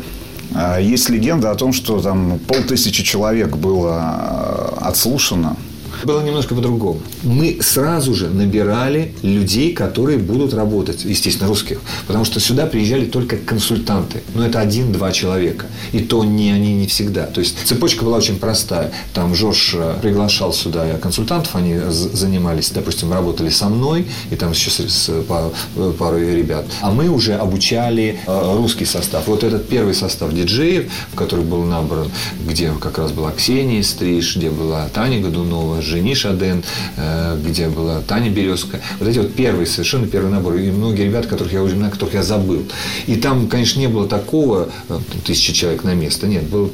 А, 0.55 0.79
есть 0.79 1.09
легенда 1.11 1.51
о 1.51 1.55
том, 1.55 1.73
что 1.73 2.01
там 2.01 2.39
полтысячи 2.47 3.03
человек 3.03 3.57
было 3.57 3.99
а, 4.01 4.79
отслушано 4.83 5.57
было 6.05 6.23
немножко 6.23 6.55
по-другому. 6.55 7.01
Мы 7.23 7.59
сразу 7.61 8.15
же 8.15 8.29
набирали 8.29 9.15
людей, 9.23 9.73
которые 9.73 10.19
будут 10.19 10.55
работать, 10.55 11.05
естественно, 11.05 11.49
русских. 11.49 11.81
Потому 12.07 12.25
что 12.25 12.41
сюда 12.41 12.67
приезжали 12.67 13.07
только 13.07 13.37
консультанты. 13.37 14.23
Но 14.35 14.47
это 14.47 14.61
один-два 14.61 15.13
человека. 15.13 15.67
И 15.93 16.01
то 16.01 16.25
не 16.25 16.51
они 16.51 16.75
не 16.75 16.87
всегда. 16.87 17.27
То 17.27 17.41
есть 17.41 17.57
цепочка 17.65 18.05
была 18.05 18.19
очень 18.19 18.39
простая. 18.39 18.93
Там 19.15 19.35
Жорж 19.35 19.75
э, 19.75 19.95
приглашал 20.01 20.53
сюда 20.53 20.99
консультантов, 20.99 21.57
они 21.57 21.79
занимались, 21.89 22.71
допустим, 22.71 23.13
работали 23.13 23.51
со 23.51 23.69
мной, 23.69 24.07
и 24.31 24.37
там 24.37 24.53
еще 24.53 24.71
с 24.71 25.07
э, 25.09 25.93
парой 25.99 26.37
ребят. 26.37 26.67
А 26.81 26.91
мы 26.91 27.09
уже 27.09 27.35
обучали 27.35 28.19
э, 28.27 28.57
русский 28.57 28.85
состав. 28.85 29.27
Вот 29.27 29.45
этот 29.45 29.69
первый 29.69 29.95
состав 29.95 30.33
диджеев, 30.33 30.91
который 31.15 31.45
был 31.45 31.65
набран, 31.65 32.11
где 32.47 32.73
как 32.81 32.99
раз 32.99 33.13
была 33.13 33.33
Ксения 33.33 33.83
Стриж, 33.83 34.37
где 34.37 34.51
была 34.51 34.89
Таня 34.89 35.21
Годунова, 35.21 35.83
Жени 35.91 36.15
Шаден, 36.15 36.63
э, 36.97 37.39
где 37.45 37.69
была 37.69 38.01
Таня 38.01 38.31
Березка. 38.31 38.81
Вот 38.99 39.09
эти 39.09 39.19
вот 39.19 39.35
первые, 39.35 39.67
совершенно 39.67 40.07
первый 40.07 40.31
набор. 40.31 40.55
И 40.55 40.71
многие 40.71 41.03
ребята, 41.03 41.29
которых 41.29 41.53
я 41.53 41.63
уже 41.63 41.75
имена, 41.75 41.91
которых 41.91 42.15
я 42.15 42.23
забыл. 42.23 42.65
И 43.07 43.17
там, 43.17 43.49
конечно, 43.49 43.81
не 43.81 43.89
было 43.89 44.09
такого 44.09 44.71
э, 44.89 44.99
тысячи 45.25 45.53
человек 45.53 45.85
на 45.85 45.95
место. 45.95 46.27
Нет, 46.27 46.45
был 46.45 46.71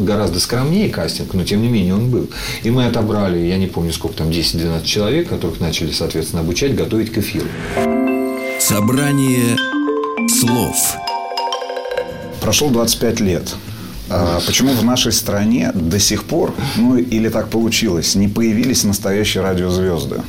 гораздо 0.00 0.38
скромнее 0.40 0.88
кастинг, 0.88 1.34
но 1.34 1.44
тем 1.44 1.62
не 1.62 1.68
менее 1.68 1.94
он 1.94 2.10
был. 2.10 2.28
И 2.62 2.70
мы 2.70 2.86
отобрали, 2.86 3.38
я 3.38 3.56
не 3.56 3.66
помню 3.66 3.92
сколько 3.92 4.18
там, 4.18 4.30
10-12 4.30 4.84
человек, 4.84 5.28
которых 5.28 5.60
начали, 5.60 5.90
соответственно, 5.90 6.42
обучать, 6.42 6.74
готовить 6.74 7.12
к 7.12 7.18
эфиру. 7.18 7.46
Собрание 8.60 9.56
слов. 10.28 10.76
Прошло 12.40 12.70
25 12.70 13.20
лет. 13.20 13.54
А 14.10 14.40
почему 14.44 14.72
в 14.72 14.84
нашей 14.84 15.12
стране 15.12 15.70
до 15.72 16.00
сих 16.00 16.24
пор, 16.24 16.52
ну 16.76 16.96
или 16.96 17.28
так 17.28 17.48
получилось, 17.48 18.16
не 18.16 18.28
появились 18.28 18.82
настоящие 18.84 19.42
радиозвезды? 19.42 20.22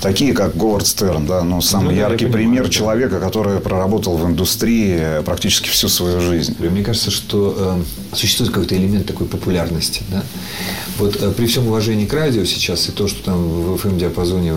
Такие, 0.00 0.34
как 0.34 0.56
Говард 0.56 0.86
Стерн, 0.86 1.26
да, 1.26 1.42
ну, 1.42 1.60
самый 1.60 1.94
Ну, 1.94 2.00
да, 2.00 2.08
яркий 2.08 2.26
понимаю, 2.26 2.32
пример 2.32 2.64
да. 2.64 2.70
человека, 2.70 3.18
который 3.18 3.60
проработал 3.60 4.16
в 4.16 4.26
индустрии 4.26 5.22
практически 5.24 5.68
всю 5.68 5.88
свою 5.88 6.20
жизнь. 6.20 6.54
Мне 6.58 6.84
кажется, 6.84 7.10
что 7.10 7.56
э, 8.12 8.14
существует 8.14 8.52
какой-то 8.52 8.76
элемент 8.76 9.06
такой 9.06 9.26
популярности. 9.26 10.02
Да? 10.08 10.22
Вот 10.98 11.16
э, 11.16 11.30
при 11.32 11.46
всем 11.46 11.66
уважении 11.66 12.04
к 12.06 12.12
радио 12.12 12.44
сейчас 12.44 12.88
и 12.88 12.92
то, 12.92 13.08
что 13.08 13.24
там 13.24 13.36
в 13.36 13.74
FM-диапазоне 13.76 14.52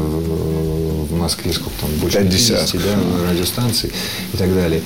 в, 1.03 1.15
Москве 1.15 1.53
сколько 1.53 1.79
там 1.81 1.89
больше 1.99 2.19
50. 2.19 2.71
50 2.71 2.81
да, 2.83 3.29
радиостанций 3.29 3.91
и 4.33 4.37
так 4.37 4.53
далее, 4.53 4.81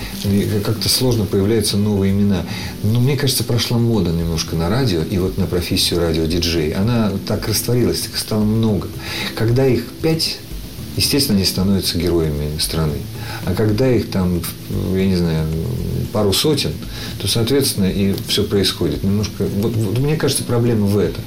как-то 0.63 0.89
сложно 0.89 1.25
появляются 1.25 1.77
новые 1.77 2.11
имена. 2.11 2.43
Но 2.83 2.99
мне 2.99 3.17
кажется, 3.17 3.43
прошла 3.43 3.77
мода 3.77 4.11
немножко 4.11 4.55
на 4.55 4.69
радио 4.69 5.01
и 5.01 5.17
вот 5.17 5.37
на 5.37 5.45
профессию 5.45 5.99
радиодиджей. 5.99 6.71
Она 6.71 7.11
так 7.27 7.47
растворилась, 7.47 8.05
их 8.05 8.17
стало 8.17 8.43
много. 8.43 8.87
Когда 9.35 9.65
их 9.65 9.85
пять 10.01 10.39
естественно, 10.95 11.37
они 11.37 11.45
становятся 11.45 11.97
героями 11.97 12.57
страны. 12.59 12.97
А 13.45 13.53
когда 13.53 13.89
их 13.89 14.09
там, 14.11 14.41
я 14.93 15.05
не 15.05 15.15
знаю, 15.15 15.47
пару 16.11 16.31
сотен, 16.31 16.71
то, 17.19 17.27
соответственно, 17.27 17.85
и 17.85 18.15
все 18.27 18.43
происходит. 18.43 19.03
Немножко, 19.03 19.45
вот, 19.57 19.75
вот 19.75 19.97
мне 19.99 20.15
кажется, 20.15 20.43
проблема 20.43 20.85
в 20.85 20.97
этом. 20.97 21.23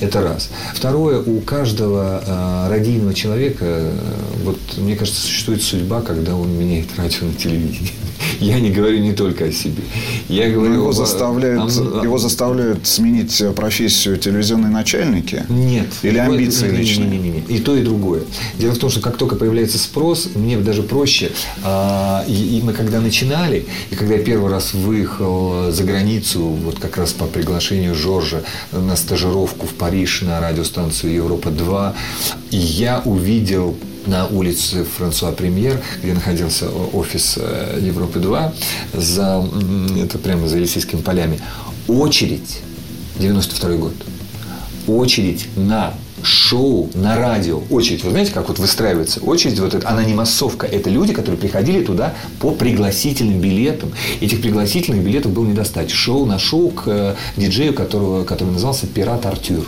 Это 0.00 0.22
раз. 0.22 0.50
Второе, 0.74 1.20
у 1.20 1.40
каждого 1.40 2.22
э, 2.26 2.70
радийного 2.70 3.14
человека, 3.14 3.64
э, 3.64 3.98
вот, 4.44 4.58
мне 4.78 4.96
кажется, 4.96 5.20
существует 5.20 5.62
судьба, 5.62 6.00
когда 6.00 6.34
он 6.34 6.50
меняет 6.58 6.86
радио 6.96 7.26
на 7.26 7.34
телевидение. 7.34 7.92
Я 8.54 8.58
не 8.60 8.70
говорю 8.70 8.98
не 8.98 9.12
только 9.12 9.44
о 9.46 9.52
себе. 9.52 9.82
Я 10.28 10.50
говорю 10.50 10.74
его 10.74 10.88
об- 10.88 10.94
заставляют, 10.94 11.70
о- 11.78 12.02
его 12.02 12.18
заставляют 12.18 12.86
сменить 12.86 13.42
профессию 13.54 14.16
телевизионные 14.16 14.70
начальники? 14.70 15.44
Нет. 15.48 15.86
Или 16.02 16.18
амбиции 16.18 16.66
не- 16.66 16.72
не- 16.72 16.78
личные? 16.78 17.08
не- 17.10 17.18
не- 17.18 17.30
не. 17.48 17.56
И 17.56 17.58
то, 17.60 17.76
и 17.76 17.82
другое. 17.82 18.22
Дело 18.58 18.72
в 18.72 18.78
том, 18.78 18.90
что 18.90 19.00
как 19.00 19.16
только 19.16 19.36
появляется 19.36 19.78
спрос, 19.78 20.30
мне 20.34 20.56
даже 20.58 20.82
проще. 20.82 21.30
а, 21.62 22.24
и, 22.26 22.58
и 22.58 22.62
мы 22.62 22.72
когда 22.72 23.00
начинали, 23.00 23.66
и 23.90 23.94
когда 23.94 24.14
я 24.14 24.22
первый 24.22 24.50
раз 24.50 24.74
выехал 24.74 25.70
за 25.70 25.84
границу, 25.84 26.40
вот 26.40 26.78
как 26.78 26.96
раз 26.96 27.12
по 27.12 27.26
приглашению 27.26 27.94
Жоржа 27.94 28.42
на 28.72 28.96
стажировку 28.96 29.66
в 29.66 29.74
Париж 29.74 30.22
на 30.22 30.40
радиостанцию 30.40 31.12
Европа-2, 31.14 31.94
и 32.50 32.56
я 32.56 33.02
увидел 33.04 33.76
на 34.06 34.26
улице 34.26 34.84
Франсуа 34.84 35.32
Премьер, 35.32 35.80
где 36.02 36.12
находился 36.12 36.68
офис 36.70 37.38
э, 37.40 37.78
Европы-2, 37.80 38.52
за, 38.94 39.48
это 39.98 40.18
прямо 40.18 40.48
за 40.48 40.56
Елисейскими 40.56 41.00
полями, 41.00 41.40
очередь, 41.88 42.60
92 43.18 43.70
год, 43.76 43.94
очередь 44.86 45.48
на 45.56 45.94
шоу 46.22 46.90
на 46.94 47.16
радио. 47.16 47.62
Очередь, 47.70 48.04
вы 48.04 48.10
знаете, 48.10 48.32
как 48.32 48.48
вот 48.48 48.58
выстраивается 48.58 49.20
очередь, 49.20 49.58
вот 49.58 49.74
эта, 49.74 49.88
она 49.88 50.04
не 50.04 50.14
массовка, 50.14 50.66
это 50.66 50.90
люди, 50.90 51.12
которые 51.12 51.38
приходили 51.38 51.82
туда 51.82 52.14
по 52.40 52.50
пригласительным 52.50 53.40
билетам. 53.40 53.92
Этих 54.20 54.42
пригласительных 54.42 55.02
билетов 55.02 55.32
было 55.32 55.46
не 55.46 55.54
достать. 55.54 55.90
Шоу 55.90 56.26
на 56.26 56.38
шоу 56.38 56.70
к 56.70 56.82
э, 56.86 57.14
диджею, 57.36 57.74
которого, 57.74 58.24
который 58.24 58.50
назывался 58.50 58.86
«Пират 58.86 59.26
Артюр». 59.26 59.66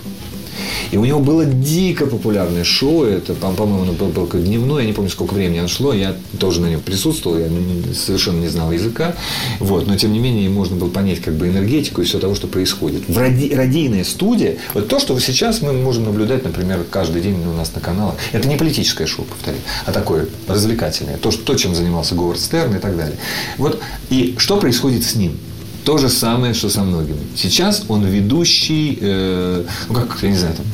И 0.90 0.96
у 0.96 1.04
него 1.04 1.20
было 1.20 1.44
дико 1.44 2.06
популярное 2.06 2.64
шоу, 2.64 3.04
это, 3.04 3.34
по- 3.34 3.50
по-моему, 3.52 3.82
оно 3.82 3.92
было, 3.92 4.26
дневное, 4.40 4.82
я 4.82 4.86
не 4.86 4.92
помню, 4.92 5.10
сколько 5.10 5.32
времени 5.34 5.58
оно 5.58 5.68
шло, 5.68 5.92
я 5.92 6.14
тоже 6.38 6.60
на 6.60 6.66
нем 6.66 6.80
присутствовал, 6.80 7.38
я 7.38 7.48
совершенно 7.94 8.40
не 8.40 8.48
знал 8.48 8.72
языка, 8.72 9.14
вот, 9.58 9.86
но 9.86 9.96
тем 9.96 10.12
не 10.12 10.18
менее 10.18 10.48
можно 10.50 10.76
было 10.76 10.88
понять 10.90 11.20
как 11.20 11.34
бы 11.34 11.48
энергетику 11.48 12.02
и 12.02 12.04
все 12.04 12.18
того, 12.18 12.34
что 12.34 12.46
происходит. 12.46 13.02
В 13.08 13.16
ради- 13.16 13.52
радийная 13.54 14.04
студия, 14.04 14.56
вот 14.74 14.88
то, 14.88 14.98
что 14.98 15.18
сейчас 15.18 15.62
мы 15.62 15.72
можем 15.72 16.04
наблюдать, 16.04 16.44
например, 16.44 16.84
каждый 16.90 17.22
день 17.22 17.36
у 17.46 17.56
нас 17.56 17.72
на 17.74 17.80
каналах, 17.80 18.16
это 18.32 18.46
не 18.48 18.56
политическое 18.56 19.06
шоу, 19.06 19.24
повторю, 19.24 19.58
а 19.86 19.92
такое 19.92 20.26
развлекательное, 20.48 21.16
то, 21.16 21.30
что, 21.30 21.42
то 21.44 21.54
чем 21.56 21.74
занимался 21.74 22.14
Говард 22.14 22.40
Стерн 22.40 22.74
и 22.76 22.78
так 22.78 22.96
далее. 22.96 23.16
Вот, 23.58 23.80
и 24.10 24.34
что 24.38 24.56
происходит 24.56 25.04
с 25.04 25.14
ним? 25.14 25.38
То 25.84 25.98
же 25.98 26.08
самое, 26.08 26.54
что 26.54 26.68
со 26.68 26.82
многими. 26.82 27.18
Сейчас 27.36 27.84
он 27.88 28.04
ведущий, 28.04 28.98
э, 29.00 29.64
ну 29.88 29.94
как, 29.94 30.22
я 30.22 30.30
не 30.30 30.36
знаю, 30.36 30.54
там, 30.54 30.66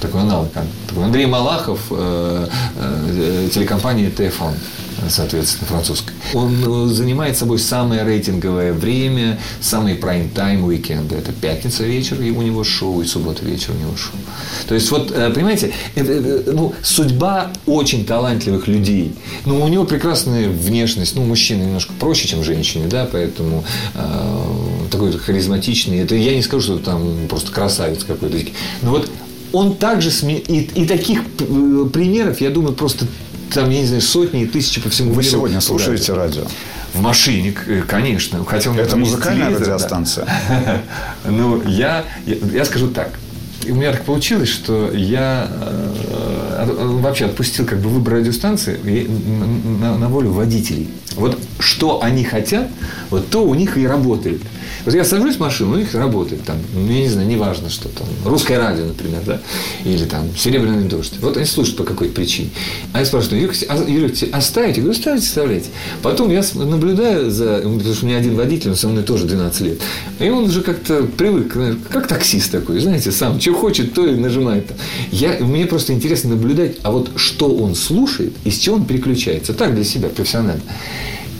такой 0.00 0.22
аналог, 0.22 0.48
такой 0.86 1.04
Андрей 1.04 1.26
Малахов 1.26 1.80
э, 1.90 2.48
э, 2.76 3.48
телекомпании 3.52 4.08
ТФАН, 4.08 4.54
соответственно, 5.08 5.66
французской. 5.68 6.12
Он 6.34 6.86
э, 6.86 6.88
занимает 6.88 7.36
собой 7.36 7.58
самое 7.58 8.02
рейтинговое 8.04 8.72
время, 8.72 9.38
самый 9.60 9.94
прайм-тайм 9.94 10.64
уикенды. 10.64 11.14
Это 11.16 11.32
пятница 11.32 11.84
вечер, 11.84 12.20
и 12.20 12.30
у 12.30 12.42
него 12.42 12.64
шоу, 12.64 13.00
и 13.02 13.06
суббота 13.06 13.44
вечер 13.44 13.72
у 13.76 13.80
него 13.80 13.96
шоу. 13.96 14.18
То 14.66 14.74
есть, 14.74 14.90
вот, 14.90 15.10
э, 15.10 15.30
понимаете, 15.30 15.72
это, 15.94 16.12
э, 16.12 16.42
ну, 16.52 16.74
судьба 16.82 17.50
очень 17.66 18.04
талантливых 18.04 18.68
людей. 18.68 19.14
Ну, 19.44 19.62
у 19.62 19.68
него 19.68 19.84
прекрасная 19.84 20.48
внешность. 20.48 21.14
Ну, 21.14 21.24
мужчина 21.24 21.62
немножко 21.62 21.92
проще, 21.98 22.28
чем 22.28 22.42
женщине, 22.42 22.86
да, 22.88 23.08
поэтому 23.10 23.64
э, 23.94 24.88
такой 24.90 25.12
харизматичный. 25.12 25.98
Это 25.98 26.14
я 26.14 26.34
не 26.34 26.42
скажу, 26.42 26.62
что 26.62 26.78
там 26.78 27.28
просто 27.28 27.52
красавец 27.52 28.04
какой-то. 28.04 28.38
Но 28.82 28.90
вот 28.90 29.10
он 29.52 29.76
также 29.76 30.10
сме... 30.10 30.38
и, 30.38 30.60
и 30.60 30.86
таких 30.86 31.24
примеров, 31.24 32.40
я 32.40 32.50
думаю, 32.50 32.74
просто 32.74 33.06
там, 33.52 33.70
я 33.70 33.80
не 33.80 33.86
знаю, 33.86 34.02
сотни 34.02 34.42
и 34.42 34.46
тысячи 34.46 34.80
по 34.80 34.88
всему 34.90 35.10
Вы 35.12 35.22
миру. 35.22 35.32
сегодня 35.32 35.60
слушаете 35.60 36.12
радио? 36.14 36.44
В 36.94 37.00
машине, 37.00 37.52
к- 37.52 37.86
конечно. 37.86 38.44
Хотя 38.44 38.70
у 38.70 38.72
меня 38.72 38.82
Это 38.84 38.96
музыкальная 38.96 39.46
телевизор, 39.48 39.66
да. 39.66 39.74
радиостанция? 39.74 40.26
Ну, 41.28 41.62
я, 41.68 42.04
я, 42.26 42.36
я 42.52 42.64
скажу 42.64 42.88
так. 42.88 43.10
У 43.68 43.74
меня 43.74 43.92
так 43.92 44.04
получилось, 44.04 44.48
что 44.48 44.90
я 44.92 45.48
э, 45.50 46.62
от- 46.62 47.02
вообще 47.02 47.26
отпустил 47.26 47.66
как 47.66 47.80
бы 47.80 47.88
выбор 47.90 48.14
радиостанции 48.14 48.78
и 48.84 49.06
на, 49.80 49.98
на 49.98 50.08
волю 50.08 50.30
водителей. 50.32 50.88
Вот 51.16 51.38
что 51.58 52.02
они 52.02 52.24
хотят, 52.24 52.68
вот 53.10 53.28
то 53.28 53.44
у 53.44 53.54
них 53.54 53.76
и 53.76 53.86
работает. 53.86 54.40
Вот 54.84 54.94
я 54.94 55.04
сажусь 55.04 55.36
в 55.36 55.40
машину, 55.40 55.74
у 55.74 55.76
них 55.76 55.94
работает 55.94 56.44
там, 56.44 56.56
ну, 56.74 56.90
я 56.90 57.00
не 57.00 57.08
знаю, 57.08 57.28
неважно, 57.28 57.68
что 57.70 57.88
там, 57.88 58.06
русское 58.24 58.58
радио, 58.58 58.84
например, 58.84 59.20
да, 59.26 59.40
или 59.84 60.04
там 60.04 60.28
серебряный 60.36 60.88
дождь. 60.88 61.14
Вот 61.20 61.36
они 61.36 61.46
слушают 61.46 61.76
по 61.76 61.84
какой-то 61.84 62.14
причине. 62.14 62.50
А 62.92 63.00
я 63.00 63.04
спрашиваю, 63.04 63.42
Юрий, 63.42 63.66
а, 63.68 63.76
Юрий 63.76 64.30
оставите? 64.32 64.80
Я 64.80 64.82
говорю, 64.82 65.00
ставите, 65.00 65.26
вставляйте. 65.26 65.68
Потом 66.02 66.30
я 66.30 66.42
наблюдаю 66.54 67.30
за, 67.30 67.58
потому 67.58 67.94
что 67.94 68.04
у 68.04 68.08
меня 68.08 68.18
один 68.18 68.36
водитель, 68.36 68.70
он 68.70 68.76
со 68.76 68.88
мной 68.88 69.02
тоже 69.02 69.26
12 69.26 69.60
лет. 69.62 69.80
И 70.18 70.28
он 70.28 70.44
уже 70.44 70.62
как-то 70.62 71.02
привык, 71.02 71.56
как 71.90 72.06
таксист 72.06 72.50
такой, 72.50 72.80
знаете, 72.80 73.12
сам, 73.12 73.40
что 73.40 73.54
хочет, 73.54 73.94
то 73.94 74.06
и 74.06 74.14
нажимает. 74.14 74.66
Я, 75.10 75.38
мне 75.40 75.66
просто 75.66 75.92
интересно 75.92 76.30
наблюдать, 76.30 76.76
а 76.82 76.90
вот 76.90 77.10
что 77.16 77.54
он 77.54 77.74
слушает 77.74 78.34
и 78.44 78.50
с 78.50 78.58
чего 78.58 78.76
он 78.76 78.84
переключается. 78.84 79.54
Так 79.54 79.74
для 79.74 79.84
себя, 79.84 80.08
профессионально. 80.08 80.62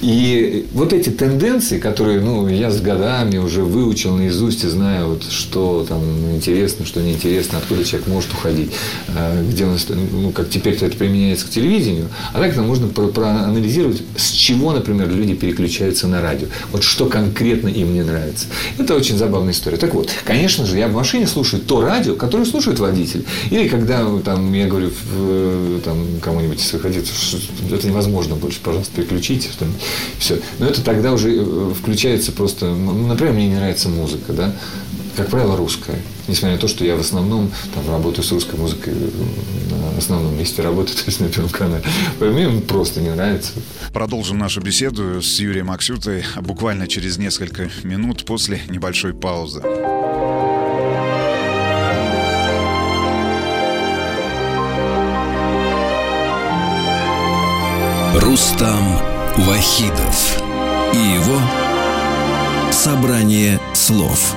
И 0.00 0.66
вот 0.72 0.92
эти 0.92 1.08
тенденции, 1.08 1.78
которые, 1.78 2.20
ну, 2.20 2.46
я 2.48 2.70
с 2.70 2.80
годами 2.80 3.38
уже 3.38 3.62
выучил 3.62 4.16
наизусть 4.16 4.62
и 4.64 4.68
знаю, 4.68 5.08
вот, 5.08 5.24
что 5.24 5.84
там 5.88 6.00
интересно, 6.34 6.86
что 6.86 7.00
неинтересно, 7.00 7.58
откуда 7.58 7.84
человек 7.84 8.06
может 8.08 8.32
уходить, 8.32 8.70
э, 9.08 9.44
где 9.50 9.66
он, 9.66 9.76
ну, 10.12 10.30
как 10.30 10.50
теперь-то 10.50 10.86
это 10.86 10.96
применяется 10.96 11.46
к 11.46 11.50
телевидению, 11.50 12.08
а 12.32 12.38
так 12.38 12.56
можно 12.58 12.86
про- 12.86 13.08
проанализировать, 13.08 14.02
с 14.16 14.30
чего, 14.30 14.72
например, 14.72 15.10
люди 15.10 15.34
переключаются 15.34 16.06
на 16.06 16.20
радио, 16.20 16.46
вот 16.70 16.84
что 16.84 17.06
конкретно 17.06 17.68
им 17.68 17.92
не 17.92 18.02
нравится. 18.02 18.46
Это 18.78 18.94
очень 18.94 19.16
забавная 19.16 19.52
история. 19.52 19.78
Так 19.78 19.94
вот, 19.94 20.10
конечно 20.24 20.64
же, 20.64 20.78
я 20.78 20.86
в 20.88 20.92
машине 20.92 21.26
слушаю 21.26 21.60
то 21.62 21.80
радио, 21.80 22.14
которое 22.14 22.44
слушает 22.44 22.78
водитель. 22.78 23.24
Или 23.50 23.66
когда 23.68 24.06
там, 24.24 24.52
я 24.52 24.66
говорю 24.68 24.90
в- 24.90 25.80
там, 25.80 26.06
кому-нибудь 26.22 26.60
из 26.60 26.72
выходит, 26.72 27.06
это 27.72 27.86
невозможно 27.86 28.36
больше, 28.36 28.60
пожалуйста, 28.62 28.92
переключите 28.94 29.48
что-нибудь. 29.50 29.80
Все. 30.18 30.38
Но 30.58 30.66
это 30.66 30.82
тогда 30.82 31.12
уже 31.12 31.34
э, 31.36 31.72
включается 31.78 32.32
просто... 32.32 32.66
ну, 32.66 33.06
Например, 33.06 33.34
мне 33.34 33.48
не 33.48 33.54
нравится 33.54 33.88
музыка, 33.88 34.32
да? 34.32 34.54
Как 35.16 35.28
правило, 35.30 35.56
русская. 35.56 35.98
Несмотря 36.28 36.54
на 36.54 36.60
то, 36.60 36.68
что 36.68 36.84
я 36.84 36.94
в 36.94 37.00
основном 37.00 37.50
там, 37.74 37.88
работаю 37.90 38.24
с 38.24 38.30
русской 38.30 38.56
музыкой 38.56 38.92
э, 38.94 39.92
на 39.92 39.98
основном 39.98 40.38
месте 40.38 40.62
работы, 40.62 40.92
то 40.96 41.02
есть 41.06 41.20
на 41.20 41.28
Первом 41.28 41.50
канале. 41.50 41.82
Мне 42.20 42.60
просто 42.60 43.00
не 43.00 43.10
нравится. 43.10 43.52
Продолжим 43.92 44.38
нашу 44.38 44.60
беседу 44.60 45.20
с 45.20 45.40
Юрием 45.40 45.70
Аксютой 45.70 46.24
буквально 46.40 46.86
через 46.86 47.18
несколько 47.18 47.68
минут 47.82 48.24
после 48.24 48.60
небольшой 48.68 49.14
паузы. 49.14 49.62
Рустам 58.20 59.07
Вахидов 59.38 60.42
и 60.92 60.96
его 60.96 61.40
собрание 62.72 63.60
слов. 63.72 64.34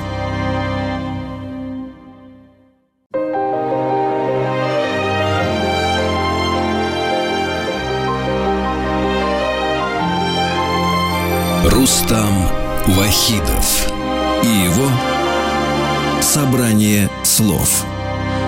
Рустам 11.66 12.48
Вахидов 12.86 13.92
и 14.44 14.48
его 14.48 14.88
собрание 16.22 17.10
слов. 17.24 17.86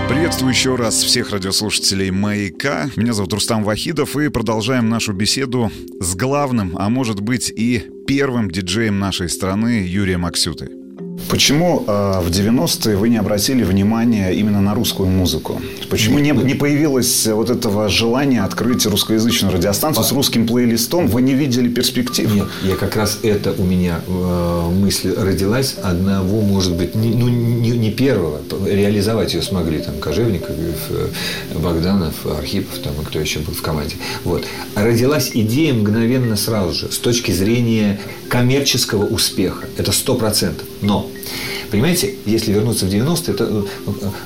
Приветствую 0.10 0.52
еще 0.52 0.76
раз 0.76 0.96
всех 1.02 1.32
радиослушателей 1.32 2.12
«Маяка». 2.12 2.90
Меня 2.96 3.14
зовут 3.14 3.34
Рустам 3.34 3.64
Вахидов, 3.64 4.16
и 4.18 4.30
продолжаем 4.30 4.90
нашу 4.90 5.14
беседу 5.14 5.72
с 6.00 6.16
главным, 6.16 6.78
а 6.78 6.90
может 6.90 7.22
быть 7.22 7.50
и 7.50 7.84
первым 8.06 8.52
диджеем 8.52 9.00
нашей 9.00 9.30
страны 9.30 9.86
Юрием 9.88 10.26
Аксютой. 10.26 10.83
Почему 11.30 11.84
э, 11.88 12.22
в 12.22 12.30
90-е 12.30 12.96
вы 12.96 13.10
не 13.10 13.18
обратили 13.18 13.64
внимания 13.64 14.32
именно 14.32 14.62
на 14.62 14.74
русскую 14.74 15.10
музыку? 15.10 15.62
Почему 15.90 16.20
не, 16.20 16.32
не 16.32 16.54
появилось 16.54 17.28
вот 17.28 17.50
этого 17.50 17.90
желания 17.90 18.44
открыть 18.44 18.86
русскоязычную 18.86 19.54
радиостанцию 19.54 20.04
с 20.04 20.12
русским 20.12 20.48
плейлистом? 20.48 21.08
Вы 21.08 21.22
не 21.22 21.34
видели 21.34 21.70
перспектив? 21.70 22.34
Нет, 22.34 22.48
я 22.64 22.76
как 22.76 22.96
раз 22.96 23.20
это 23.24 23.54
у 23.58 23.64
меня 23.64 24.02
э, 24.08 24.70
мысль 24.72 25.14
родилась. 25.16 25.76
Одного, 25.82 26.42
может 26.42 26.76
быть, 26.76 26.96
не, 26.96 27.14
ну, 27.14 27.28
не, 27.28 27.72
не 27.72 27.92
первого. 27.92 28.40
Реализовать 28.66 29.34
ее 29.34 29.42
смогли 29.42 29.80
там 29.80 30.00
Кожевников, 30.00 30.56
э, 30.90 31.08
Богданов, 31.56 32.26
Архипов 32.26 32.78
там, 32.80 32.94
и 33.02 33.06
кто 33.06 33.20
еще 33.20 33.40
был 33.40 33.54
в 33.54 33.62
команде. 33.62 33.96
Вот. 34.24 34.46
Родилась 34.76 35.32
идея 35.34 35.74
мгновенно 35.74 36.36
сразу 36.36 36.74
же 36.74 36.92
с 36.92 36.98
точки 36.98 37.32
зрения 37.32 38.00
коммерческого 38.30 39.06
успеха. 39.06 39.68
Это 39.78 39.92
сто 39.92 40.16
процентов. 40.16 40.68
Но 40.82 41.10
Понимаете, 41.72 42.16
если 42.26 42.52
вернуться 42.52 42.86
в 42.86 42.90
90-е, 42.90 43.34
это, 43.34 43.66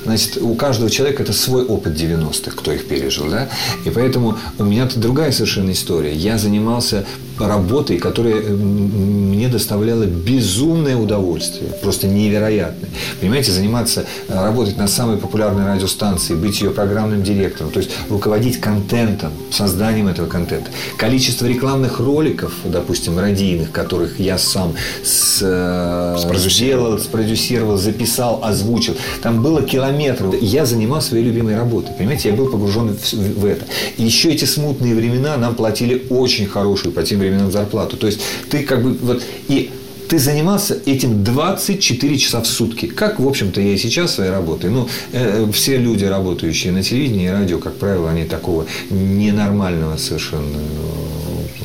значит, 0.04 0.36
у 0.38 0.54
каждого 0.54 0.90
человека 0.90 1.22
это 1.22 1.32
свой 1.32 1.64
опыт 1.64 1.94
90-х, 1.94 2.52
кто 2.56 2.72
их 2.72 2.86
пережил, 2.86 3.28
да? 3.30 3.48
И 3.84 3.90
поэтому 3.90 4.38
у 4.58 4.64
меня-то 4.64 4.98
другая 4.98 5.32
совершенно 5.32 5.70
история. 5.70 6.14
Я 6.14 6.36
занимался 6.36 7.06
работой, 7.46 7.98
которая 7.98 8.42
мне 8.42 9.48
доставляла 9.48 10.04
безумное 10.04 10.96
удовольствие, 10.96 11.70
просто 11.82 12.06
невероятное. 12.06 12.88
Понимаете, 13.20 13.52
заниматься, 13.52 14.04
э, 14.28 14.34
работать 14.34 14.76
на 14.76 14.88
самой 14.88 15.18
популярной 15.18 15.74
радиостанции, 15.74 16.34
быть 16.34 16.60
ее 16.60 16.70
программным 16.70 17.22
директором, 17.22 17.70
то 17.70 17.78
есть 17.78 17.90
руководить 18.08 18.60
контентом, 18.60 19.32
созданием 19.50 20.08
этого 20.08 20.26
контента. 20.26 20.70
Количество 20.96 21.46
рекламных 21.46 22.00
роликов, 22.00 22.52
допустим, 22.64 23.18
радийных, 23.18 23.70
которых 23.70 24.18
я 24.18 24.38
сам 24.38 24.74
с, 25.04 25.40
э, 25.42 26.16
сделал, 26.48 26.98
спродюсировал, 26.98 27.76
записал, 27.76 28.40
озвучил. 28.42 28.96
Там 29.22 29.42
было 29.42 29.62
километров. 29.62 30.34
Я 30.40 30.66
занимался 30.66 31.08
своей 31.08 31.24
любимой 31.24 31.56
работой. 31.56 31.94
Понимаете, 31.96 32.30
я 32.30 32.34
был 32.34 32.48
погружен 32.48 32.96
в, 32.96 33.12
в 33.12 33.44
это. 33.44 33.64
И 33.96 34.04
еще 34.04 34.30
эти 34.30 34.44
смутные 34.44 34.94
времена 34.94 35.36
нам 35.36 35.54
платили 35.54 36.06
очень 36.10 36.46
хорошую 36.46 36.92
по 36.92 37.02
тем 37.02 37.20
временам 37.20 37.27
зарплату. 37.50 37.96
То 37.96 38.06
есть 38.06 38.20
ты 38.50 38.62
как 38.62 38.82
бы 38.82 38.92
вот 38.94 39.22
и 39.48 39.70
ты 40.08 40.18
занимался 40.18 40.78
этим 40.86 41.22
24 41.22 42.18
часа 42.18 42.40
в 42.40 42.46
сутки. 42.46 42.86
Как, 42.86 43.20
в 43.20 43.28
общем-то, 43.28 43.60
я 43.60 43.74
и 43.74 43.76
сейчас 43.76 44.14
своей 44.14 44.30
работой. 44.30 44.70
Ну, 44.70 44.88
э, 45.12 45.46
все 45.52 45.76
люди, 45.76 46.04
работающие 46.04 46.72
на 46.72 46.82
телевидении 46.82 47.26
и 47.26 47.30
радио, 47.30 47.58
как 47.58 47.74
правило, 47.76 48.10
они 48.10 48.24
такого 48.24 48.66
ненормального 48.90 49.98
совершенно 49.98 50.58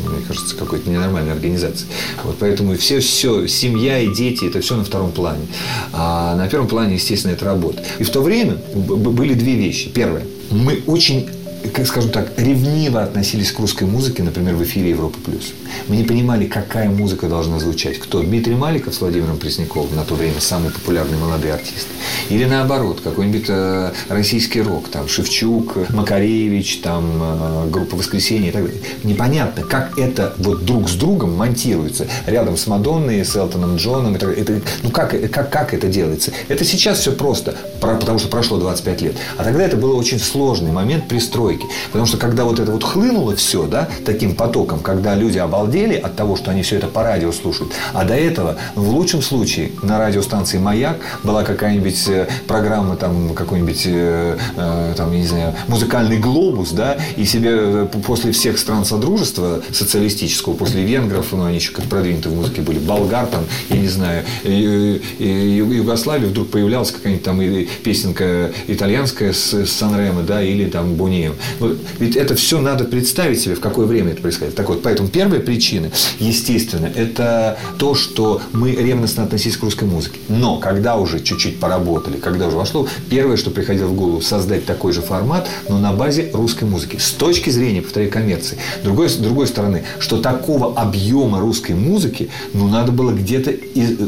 мне 0.06 0.26
кажется, 0.28 0.56
какой-то 0.56 0.90
ненормальной 0.90 1.32
организации. 1.32 1.88
Вот 2.24 2.38
поэтому 2.40 2.76
все, 2.78 3.00
все, 3.00 3.48
семья 3.48 4.00
и 4.00 4.14
дети, 4.14 4.46
это 4.46 4.62
все 4.62 4.76
на 4.76 4.84
втором 4.84 5.12
плане. 5.12 5.48
А 5.92 6.36
на 6.36 6.48
первом 6.48 6.68
плане, 6.68 6.96
естественно, 6.96 7.32
это 7.32 7.46
работа. 7.46 7.84
И 8.00 8.04
в 8.04 8.10
то 8.10 8.22
время 8.22 8.58
были 8.76 9.34
две 9.34 9.56
вещи. 9.56 9.90
Первое. 9.90 10.24
Мы 10.52 10.84
очень 10.86 11.30
скажем 11.86 12.12
так, 12.12 12.32
ревниво 12.38 13.04
относились 13.04 13.52
к 13.52 13.60
русской 13.60 13.86
музыке, 13.86 14.24
например, 14.24 14.56
в 14.56 14.64
эфире 14.64 14.92
Европа 14.92 15.18
плюс. 15.20 15.54
Мы 15.88 15.98
не 15.98 16.04
понимали, 16.04 16.46
какая 16.46 16.90
музыка 16.90 17.28
должна 17.28 17.60
звучать. 17.60 18.00
Кто? 18.00 18.22
Дмитрий 18.22 18.56
Маликов 18.56 18.94
с 18.94 19.02
Владимиром 19.02 19.38
Пресняковым, 19.38 19.96
на 19.96 20.04
то 20.04 20.16
время 20.16 20.40
самый 20.40 20.72
популярный 20.72 21.18
молодой 21.18 21.54
артист. 21.54 21.88
Или 22.30 22.46
наоборот, 22.46 23.02
какой-нибудь 23.02 23.46
э, 23.48 23.92
российский 24.10 24.62
рок, 24.62 24.90
там 24.90 25.08
Шевчук, 25.08 25.90
Макаревич, 25.90 26.80
там 26.80 27.06
э, 27.22 27.70
группа 27.70 27.96
Воскресенье 27.96 28.50
и 28.50 28.52
так 28.52 28.66
далее. 28.66 28.82
Непонятно, 29.04 29.64
как 29.64 29.98
это 29.98 30.34
вот 30.38 30.66
друг 30.66 30.90
с 30.90 30.94
другом 30.94 31.36
монтируется. 31.36 32.08
Рядом 32.26 32.58
с 32.58 32.68
Мадонной, 32.68 33.26
с 33.26 33.36
Элтоном 33.36 33.78
Джоном. 33.78 34.16
Это, 34.16 34.30
это, 34.30 34.62
ну 34.84 34.92
как, 34.92 35.12
как, 35.32 35.50
как 35.50 35.74
это 35.74 35.88
делается? 35.88 36.32
Это 36.48 36.64
сейчас 36.66 37.00
все 37.00 37.12
просто, 37.12 37.56
потому 37.80 38.20
что 38.20 38.28
прошло 38.28 38.58
25 38.58 39.02
лет. 39.02 39.16
А 39.38 39.44
тогда 39.44 39.64
это 39.64 39.78
был 39.78 39.98
очень 39.98 40.20
сложный 40.20 40.72
момент 40.72 41.08
пристройки 41.08 41.53
стройки. 41.54 41.68
Потому 41.88 42.06
что 42.06 42.18
когда 42.18 42.44
вот 42.46 42.60
это 42.60 42.72
вот 42.72 42.84
хлынуло 42.84 43.36
все, 43.36 43.66
да, 43.66 43.88
таким 44.06 44.36
потоком, 44.36 44.80
когда 44.80 45.16
люди 45.16 45.38
обалдели 45.38 45.96
от 45.96 46.16
того, 46.16 46.36
что 46.36 46.52
они 46.52 46.62
все 46.64 46.78
это 46.78 46.88
по 46.88 47.04
радио 47.04 47.32
слушают, 47.32 47.72
а 47.94 48.04
до 48.04 48.16
этого, 48.16 48.58
в 48.76 48.90
лучшем 48.90 49.22
случае, 49.22 49.72
на 49.82 50.00
радиостанции 50.00 50.58
«Маяк» 50.58 50.98
была 51.24 51.44
какая-нибудь 51.44 52.08
э, 52.08 52.28
программа, 52.48 52.96
там, 52.96 53.34
какой-нибудь, 53.34 53.84
э, 53.86 54.38
э, 54.56 54.94
там, 54.96 55.12
я 55.14 55.20
не 55.20 55.28
знаю, 55.28 55.56
музыкальный 55.68 56.20
глобус, 56.20 56.72
да, 56.72 56.98
и 57.16 57.26
себе 57.26 57.86
после 57.86 58.32
всех 58.32 58.58
стран 58.58 58.86
Содружества 58.86 59.62
социалистического, 59.72 60.54
после 60.54 60.84
венгров, 60.84 61.28
ну, 61.32 61.46
они 61.46 61.56
еще 61.56 61.72
как 61.72 61.86
продвинуты 61.86 62.30
в 62.30 62.36
музыке 62.36 62.62
были, 62.62 62.80
болгар, 62.80 63.28
там, 63.28 63.44
я 63.70 63.78
не 63.78 63.88
знаю, 63.88 64.24
и, 64.44 65.02
и, 65.20 65.26
и 65.26 65.78
Югославии 65.78 66.26
вдруг 66.26 66.50
появлялась 66.50 66.92
какая-нибудь 66.92 67.24
там 67.24 67.40
песенка 67.84 68.52
итальянская 68.68 69.34
с, 69.34 69.54
с 69.54 69.72
Санремо, 69.72 70.24
да, 70.24 70.42
или 70.42 70.70
там 70.70 70.96
Бунеем. 70.96 71.36
Ведь 72.00 72.16
это 72.16 72.36
все 72.36 72.60
надо 72.60 72.84
представить 72.86 73.42
себе, 73.42 73.56
в 73.56 73.60
какое 73.60 73.86
время 73.86 74.12
это 74.12 74.22
происходит. 74.22 74.56
Так 74.56 74.70
вот, 74.70 74.82
поэтому 74.82 75.10
первая 75.10 75.40
причина, 75.40 75.92
естественно, 76.20 76.90
это 76.94 77.58
то, 77.78 77.96
что 77.96 78.42
мы 78.52 78.72
ревностно 78.72 79.24
относились 79.24 79.58
к 79.58 79.64
русской 79.64 79.86
музыке. 79.86 80.20
Но 80.30 80.58
когда 80.58 80.98
уже 80.98 81.20
чуть-чуть 81.20 81.60
поработали, 81.60 82.18
когда 82.18 82.48
уже 82.48 82.58
вошло, 82.58 82.88
первое, 83.10 83.38
что 83.38 83.52
приходило 83.52 83.88
в 83.88 83.96
голову, 83.96 84.22
создать 84.22 84.66
такой 84.66 84.94
же 84.94 85.02
формат, 85.02 85.48
но 85.70 85.78
на 85.80 85.94
базе 85.94 86.30
русской 86.34 86.66
музыки. 86.66 86.98
С 86.98 87.12
точки 87.12 87.50
зрения, 87.50 87.82
повторяю, 87.82 88.12
коммерции. 88.12 88.58
Другой, 88.84 89.10
с 89.10 89.16
другой 89.16 89.48
стороны, 89.48 89.84
что 90.00 90.18
такого 90.18 90.80
объема 90.80 91.40
русской 91.40 91.74
музыки, 91.74 92.30
ну, 92.54 92.68
надо 92.68 92.92
было 92.92 93.12
где-то 93.12 93.54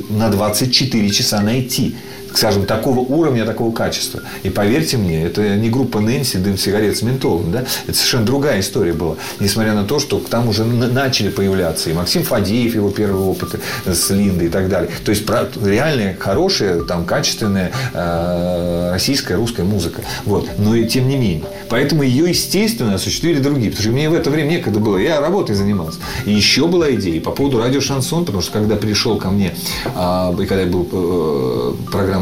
на 0.10 0.30
24 0.30 1.10
часа 1.10 1.42
найти 1.42 1.96
скажем, 2.36 2.66
такого 2.66 3.00
уровня, 3.00 3.46
такого 3.46 3.72
качества. 3.72 4.22
И 4.44 4.50
поверьте 4.50 4.98
мне, 4.98 5.24
это 5.24 5.56
не 5.56 5.70
группа 5.70 6.00
Нэнси, 6.00 6.38
дым 6.38 6.58
сигарет 6.58 6.98
с 6.98 7.02
ментолом. 7.02 7.52
Да? 7.52 7.66
Это 7.88 7.94
совершенно 7.96 8.26
другая 8.26 8.60
история 8.60 8.94
была. 8.94 9.16
Несмотря 9.40 9.74
на 9.74 9.84
то, 9.86 10.00
что 10.00 10.20
там 10.20 10.50
уже 10.50 10.64
начали 10.66 11.30
появляться 11.30 11.90
и 11.90 11.94
Максим 11.94 12.24
Фадеев, 12.24 12.76
его 12.76 12.90
первый 12.90 13.24
опыт 13.24 13.60
с 13.86 14.10
Линдой 14.10 14.48
и 14.48 14.50
так 14.50 14.70
далее. 14.70 14.90
То 15.04 15.12
есть 15.12 15.24
реальная, 15.64 16.16
хорошая, 16.20 16.82
там, 16.84 17.06
качественная 17.06 17.72
э, 17.94 18.92
российская, 18.92 19.36
русская 19.36 19.64
музыка. 19.64 20.02
Вот. 20.26 20.50
Но 20.58 20.76
и 20.76 20.86
тем 20.88 21.08
не 21.08 21.18
менее. 21.18 21.46
Поэтому 21.70 22.04
ее, 22.04 22.30
естественно, 22.30 22.96
осуществили 22.96 23.40
другие. 23.40 23.72
Потому 23.72 23.84
что 23.84 23.92
мне 23.92 24.10
в 24.10 24.14
это 24.14 24.30
время 24.30 24.50
некогда 24.50 24.80
было. 24.80 24.98
Я 24.98 25.22
работой 25.22 25.56
занимался. 25.56 26.00
И 26.26 26.32
еще 26.32 26.68
была 26.68 26.94
идея 26.96 27.22
по 27.22 27.32
поводу 27.32 27.60
радио 27.60 27.82
Шансон, 27.82 28.26
потому 28.26 28.42
что 28.42 28.52
когда 28.52 28.76
пришел 28.76 29.18
ко 29.18 29.30
мне, 29.30 29.56
э, 29.86 30.34
и 30.42 30.46
когда 30.46 30.62
я 30.62 30.68
был 30.68 30.88
э, 30.92 31.74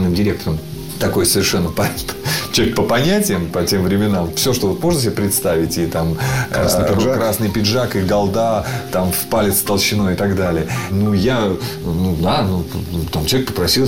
программным 0.03 0.13
директором 0.13 0.59
такой 0.99 1.25
совершенно 1.25 1.71
человек 2.53 2.75
по 2.75 2.83
понятиям, 2.83 3.47
по 3.47 3.63
тем 3.63 3.83
временам, 3.83 4.33
все, 4.35 4.53
что 4.53 4.67
вот 4.67 4.81
можно 4.81 5.01
себе 5.01 5.11
представить, 5.11 5.77
и 5.77 5.85
там 5.85 6.15
красный, 6.51 6.85
э, 6.85 6.95
пиджак. 6.95 7.15
красный 7.15 7.49
пиджак, 7.49 7.95
и 7.95 8.01
голда, 8.01 8.65
там 8.91 9.11
в 9.11 9.25
палец 9.29 9.57
толщиной 9.61 10.13
и 10.13 10.15
так 10.15 10.35
далее. 10.35 10.67
Ну, 10.91 11.13
я, 11.13 11.51
ну 11.83 12.15
да, 12.21 12.43
ну, 12.43 12.63
там 13.11 13.25
человек 13.25 13.49
попросил 13.49 13.87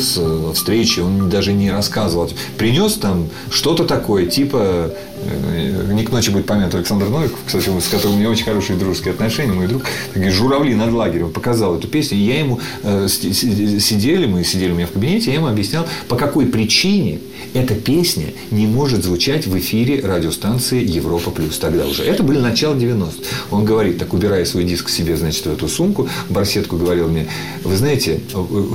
встречи, 0.54 1.00
он 1.00 1.30
даже 1.30 1.54
не 1.54 1.72
рассказывал. 1.72 2.30
Принес 2.58 2.96
там 2.96 3.30
что-то 3.50 3.86
такое, 3.86 4.26
типа 4.26 4.92
Э, 5.15 5.15
не 5.26 6.04
к 6.04 6.12
ночи 6.12 6.30
будет 6.30 6.46
память 6.46 6.74
Александр 6.74 7.08
Новиков, 7.08 7.40
кстати, 7.46 7.70
с 7.80 7.88
которым 7.88 8.16
у 8.16 8.20
меня 8.20 8.30
очень 8.30 8.46
хорошие 8.46 8.78
дружеские 8.78 9.14
отношения, 9.14 9.54
мой 9.54 9.68
друг, 9.68 9.84
такие 10.14 10.32
журавли 10.32 10.74
над 10.74 10.92
лагерем, 10.92 11.32
показал 11.32 11.78
эту 11.78 11.88
песню, 11.88 12.18
и 12.18 12.22
я 12.22 12.40
ему 12.40 12.60
э, 12.84 13.08
сидели, 13.08 14.26
мы 14.26 14.44
сидели 14.44 14.72
у 14.72 14.76
меня 14.76 14.88
в 14.88 14.92
кабинете, 14.92 15.32
я 15.32 15.38
ему 15.38 15.48
объяснял, 15.48 15.88
по 16.08 16.16
какой 16.16 16.46
причине 16.46 17.20
эта 17.54 17.74
песня 17.74 18.28
не 18.52 18.68
может 18.68 19.04
звучать 19.04 19.48
в 19.48 19.58
эфире 19.58 20.02
радиостанции 20.02 20.86
Европа 20.86 21.32
Плюс 21.32 21.58
тогда 21.58 21.86
уже. 21.86 22.04
Это 22.04 22.24
были 22.24 22.40
начало 22.40 22.76
90-х. 22.76 23.14
Он 23.52 23.66
говорит, 23.66 23.98
так 23.98 24.14
убирая 24.14 24.46
свой 24.46 24.64
диск 24.64 24.90
себе, 24.90 25.16
значит, 25.16 25.46
в 25.46 25.52
эту 25.52 25.68
сумку, 25.68 26.10
барсетку 26.30 26.78
говорил 26.78 27.08
мне, 27.08 27.28
вы 27.64 27.76
знаете, 27.78 28.20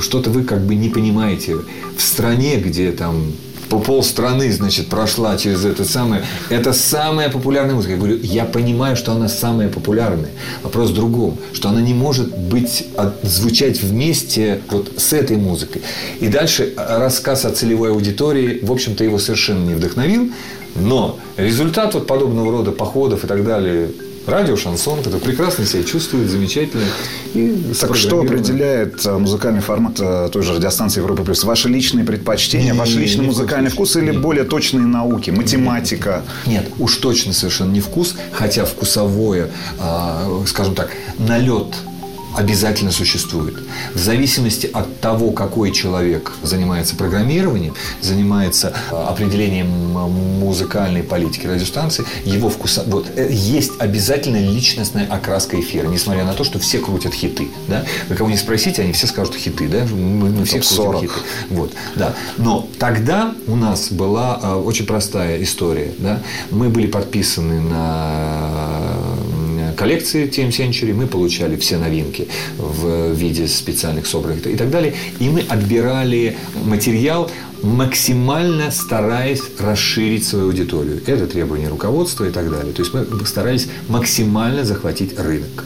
что-то 0.00 0.30
вы 0.30 0.44
как 0.44 0.64
бы 0.64 0.74
не 0.74 0.88
понимаете. 0.88 1.56
В 1.96 2.02
стране, 2.02 2.56
где 2.56 2.92
там 2.92 3.32
по 3.70 3.78
полстраны, 3.78 4.52
значит, 4.52 4.88
прошла 4.88 5.36
через 5.38 5.64
это 5.64 5.84
самое. 5.84 6.24
Это 6.50 6.72
самая 6.72 7.30
популярная 7.30 7.76
музыка. 7.76 7.92
Я 7.92 7.98
говорю, 7.98 8.18
я 8.20 8.44
понимаю, 8.44 8.96
что 8.96 9.12
она 9.12 9.28
самая 9.28 9.68
популярная. 9.68 10.30
Вопрос 10.62 10.90
в 10.90 10.94
другом, 10.94 11.38
что 11.52 11.68
она 11.68 11.80
не 11.80 11.94
может 11.94 12.36
быть, 12.36 12.88
звучать 13.22 13.80
вместе 13.80 14.60
вот 14.70 14.92
с 14.96 15.12
этой 15.12 15.36
музыкой. 15.36 15.82
И 16.18 16.26
дальше 16.26 16.74
рассказ 16.76 17.44
о 17.44 17.50
целевой 17.50 17.92
аудитории, 17.92 18.58
в 18.60 18.72
общем-то, 18.72 19.04
его 19.04 19.18
совершенно 19.18 19.64
не 19.64 19.74
вдохновил. 19.74 20.30
Но 20.74 21.18
результат 21.36 21.94
вот 21.94 22.08
подобного 22.08 22.50
рода 22.50 22.72
походов 22.72 23.24
и 23.24 23.26
так 23.28 23.44
далее 23.44 23.88
Радио 24.26 24.56
Шансон, 24.56 25.02
который 25.02 25.20
прекрасно 25.20 25.64
себя 25.64 25.82
чувствует, 25.82 26.28
замечательно. 26.30 26.84
И 27.34 27.56
так 27.80 27.96
что 27.96 28.20
определяет 28.20 29.04
э, 29.06 29.16
музыкальный 29.16 29.60
формат 29.60 29.98
э, 29.98 30.28
той 30.30 30.42
же 30.42 30.54
радиостанции 30.54 31.00
Европа 31.00 31.24
Плюс? 31.24 31.42
Ваши 31.44 31.68
личные 31.68 32.04
предпочтения, 32.04 32.72
не, 32.72 32.78
ваш 32.78 32.94
личный 32.94 33.24
музыкальный 33.24 33.70
вкус 33.70 33.96
или 33.96 34.10
более 34.10 34.44
точные 34.44 34.86
науки, 34.86 35.30
математика? 35.30 36.22
Нет, 36.46 36.66
уж 36.78 36.96
точно 36.96 37.32
совершенно 37.32 37.72
не 37.72 37.80
вкус, 37.80 38.14
хотя 38.32 38.64
вкусовое, 38.64 39.50
а, 39.78 40.42
скажем 40.46 40.74
так, 40.74 40.90
налет 41.18 41.74
обязательно 42.36 42.90
существует. 42.90 43.54
В 43.94 43.98
зависимости 43.98 44.68
от 44.72 45.00
того, 45.00 45.32
какой 45.32 45.72
человек 45.72 46.32
занимается 46.42 46.96
программированием, 46.96 47.74
занимается 48.00 48.72
э, 48.90 48.94
определением 48.94 49.68
музыкальной 49.68 51.02
политики 51.02 51.46
радиостанции, 51.46 52.04
его 52.24 52.48
вкуса... 52.48 52.84
Вот, 52.86 53.06
э, 53.16 53.28
есть 53.30 53.72
обязательно 53.78 54.38
личностная 54.38 55.06
окраска 55.06 55.58
эфира, 55.60 55.88
несмотря 55.88 56.24
на 56.24 56.34
то, 56.34 56.44
что 56.44 56.58
все 56.58 56.78
крутят 56.78 57.14
хиты. 57.14 57.48
Да? 57.68 57.84
Вы 58.08 58.14
кого 58.14 58.30
не 58.30 58.36
спросите, 58.36 58.82
они 58.82 58.92
все 58.92 59.06
скажут 59.06 59.34
хиты. 59.34 59.68
Да? 59.68 59.86
Мы, 59.90 60.30
мы 60.30 60.44
все 60.44 60.60
крутим 60.60 61.00
хиты. 61.00 61.20
Вот, 61.50 61.72
да. 61.96 62.14
Но 62.36 62.68
тогда 62.78 63.34
у 63.46 63.56
нас 63.56 63.90
была 63.90 64.38
э, 64.42 64.54
очень 64.54 64.86
простая 64.86 65.42
история. 65.42 65.92
Да? 65.98 66.20
Мы 66.50 66.68
были 66.68 66.86
подписаны 66.86 67.60
на 67.60 68.90
коллекции 69.80 70.28
Team 70.28 70.50
Century 70.50 70.92
мы 70.92 71.06
получали 71.06 71.56
все 71.56 71.78
новинки 71.78 72.28
в 72.58 73.12
виде 73.14 73.48
специальных 73.48 74.06
собранных 74.06 74.46
и 74.46 74.54
так 74.54 74.68
далее. 74.68 74.92
И 75.18 75.30
мы 75.30 75.40
отбирали 75.40 76.36
материал, 76.66 77.30
максимально 77.62 78.70
стараясь 78.70 79.40
расширить 79.58 80.26
свою 80.26 80.48
аудиторию. 80.48 81.00
Это 81.06 81.26
требование 81.26 81.68
руководства 81.68 82.26
и 82.26 82.30
так 82.30 82.50
далее. 82.50 82.74
То 82.74 82.82
есть 82.82 82.92
мы 82.92 83.06
старались 83.24 83.68
максимально 83.88 84.66
захватить 84.66 85.18
рынок. 85.18 85.64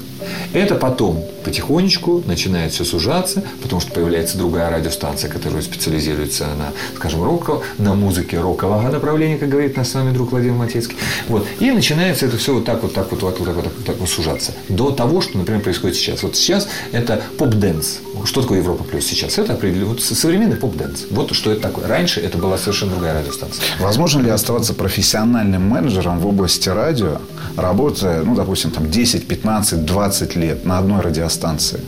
Это 0.55 0.77
потом 0.77 1.25
потихонечку 1.45 2.23
начинает 2.27 2.73
все 2.73 2.85
сужаться, 2.85 3.43
потому 3.61 3.81
что 3.81 3.91
появляется 3.91 4.39
другая 4.39 4.71
радиостанция, 4.71 5.29
которая 5.29 5.63
специализируется 5.63 6.47
на, 6.47 6.73
скажем, 6.95 7.25
рок, 7.25 7.65
на 7.79 7.95
музыке 7.95 8.41
рокового 8.41 8.89
направления, 8.89 9.37
как 9.37 9.49
говорит 9.49 9.77
наш 9.77 9.89
с 9.89 9.95
вами 9.95 10.13
друг 10.13 10.31
Владимир 10.31 10.55
Матецкий. 10.55 10.97
Вот. 11.29 11.45
И 11.59 11.73
начинается 11.73 12.27
это 12.27 12.39
все 12.39 12.55
вот 12.55 12.65
так 12.65 12.83
вот, 12.85 12.95
так 12.95 13.11
вот, 13.11 13.23
вот, 13.23 13.41
вот, 13.41 13.49
вот, 13.49 13.65
вот, 13.65 13.85
так 13.85 13.97
вот 13.99 14.09
сужаться. 14.09 14.53
До 14.69 14.93
того, 14.93 15.21
что, 15.21 15.37
например, 15.37 15.61
происходит 15.61 15.97
сейчас. 15.97 16.23
Вот 16.23 16.37
сейчас 16.37 16.69
это 16.93 17.21
pop-dance. 17.37 17.99
Что 18.25 18.43
такое 18.43 18.59
Европа 18.59 18.85
плюс 18.85 19.05
сейчас? 19.05 19.39
Это 19.39 19.59
вот 19.85 20.01
современный 20.01 20.57
pop-dance. 20.57 21.07
Вот 21.11 21.35
что 21.35 21.51
это 21.51 21.63
такое. 21.63 21.87
Раньше 21.87 22.21
это 22.21 22.39
была 22.39 22.57
совершенно 22.57 22.93
другая 22.93 23.21
радиостанция. 23.21 23.65
Возможно 23.81 24.21
ли 24.23 24.31
оставаться 24.31 24.75
профессиональным 24.75 25.63
менеджером 25.63 26.19
в 26.19 26.27
области 26.27 26.69
радио, 26.69 27.19
работая, 27.57 28.23
ну, 28.23 28.35
допустим, 28.35 28.71
там 28.71 28.91
10, 28.91 29.27
15, 29.27 29.85
20 29.85 30.37
лет 30.37 30.65
на 30.65 30.79
одной 30.79 31.01
радиостанции? 31.01 31.81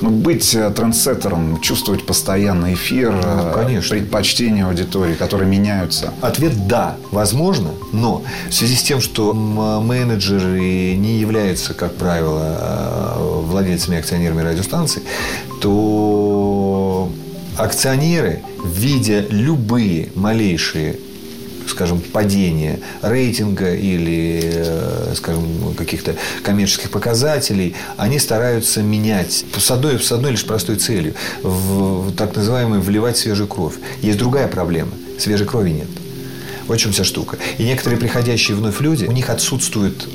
Ну, 0.00 0.10
быть 0.10 0.54
э, 0.54 0.70
трендсеттером, 0.70 1.60
чувствовать 1.60 2.06
постоянно 2.06 2.72
эфир, 2.74 3.10
ну, 3.12 3.20
э, 3.22 3.52
конечно. 3.54 3.96
предпочтения 3.96 4.66
аудитории, 4.66 5.14
которые 5.14 5.48
меняются? 5.48 6.12
Ответ– 6.20 6.66
да, 6.68 6.96
возможно, 7.10 7.70
но 7.92 8.22
в 8.48 8.54
связи 8.54 8.76
с 8.76 8.82
тем, 8.82 9.00
что 9.00 9.34
менеджеры 9.34 10.94
не 10.94 11.18
являются, 11.18 11.74
как 11.74 11.94
правило, 11.96 12.56
э, 12.60 13.42
владельцами 13.42 13.98
акционерами 13.98 14.42
радиостанций, 14.42 15.02
то 15.60 17.10
акционеры, 17.56 18.42
видя 18.64 19.24
любые 19.30 20.10
малейшие 20.14 20.96
скажем, 21.70 22.00
падения 22.00 22.80
рейтинга 23.02 23.74
или, 23.74 24.40
э, 24.44 25.14
скажем, 25.14 25.74
каких-то 25.76 26.14
коммерческих 26.42 26.90
показателей, 26.90 27.74
они 27.96 28.18
стараются 28.18 28.82
менять 28.82 29.44
с 29.56 29.70
одной, 29.70 30.00
с 30.00 30.12
одной 30.12 30.32
лишь 30.32 30.44
простой 30.44 30.76
целью, 30.76 31.14
в, 31.42 32.12
так 32.12 32.34
называемый 32.36 32.80
вливать 32.80 33.16
свежую 33.16 33.48
кровь. 33.48 33.74
Есть 34.02 34.18
другая 34.18 34.48
проблема. 34.48 34.92
Свежей 35.18 35.46
крови 35.46 35.70
нет. 35.70 35.88
Вот 36.66 36.76
в 36.76 36.80
чем 36.80 36.92
вся 36.92 37.04
штука. 37.04 37.38
И 37.56 37.64
некоторые 37.64 37.98
приходящие 37.98 38.56
вновь 38.56 38.80
люди, 38.80 39.06
у 39.06 39.12
них 39.12 39.30
отсутствует, 39.30 40.06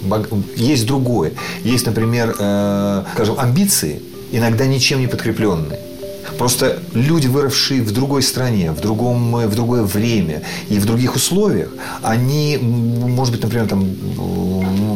есть 0.56 0.86
другое. 0.86 1.34
Есть, 1.64 1.88
например, 1.88 2.36
э, 2.38 3.04
скажем, 3.16 3.40
амбиции, 3.40 4.02
иногда 4.32 4.66
ничем 4.68 5.00
не 5.00 5.08
подкрепленные. 5.08 5.80
Просто 6.38 6.80
люди, 6.94 7.28
выросшие 7.28 7.82
в 7.82 7.92
другой 7.92 8.24
стране, 8.24 8.72
в, 8.72 8.82
другом, 8.82 9.36
в 9.36 9.56
другое 9.56 9.84
время 9.84 10.44
и 10.70 10.80
в 10.80 10.86
других 10.86 11.16
условиях, 11.16 11.70
они, 12.02 12.58
может 12.58 13.34
быть, 13.34 13.44
например, 13.44 13.68
там, 13.68 13.86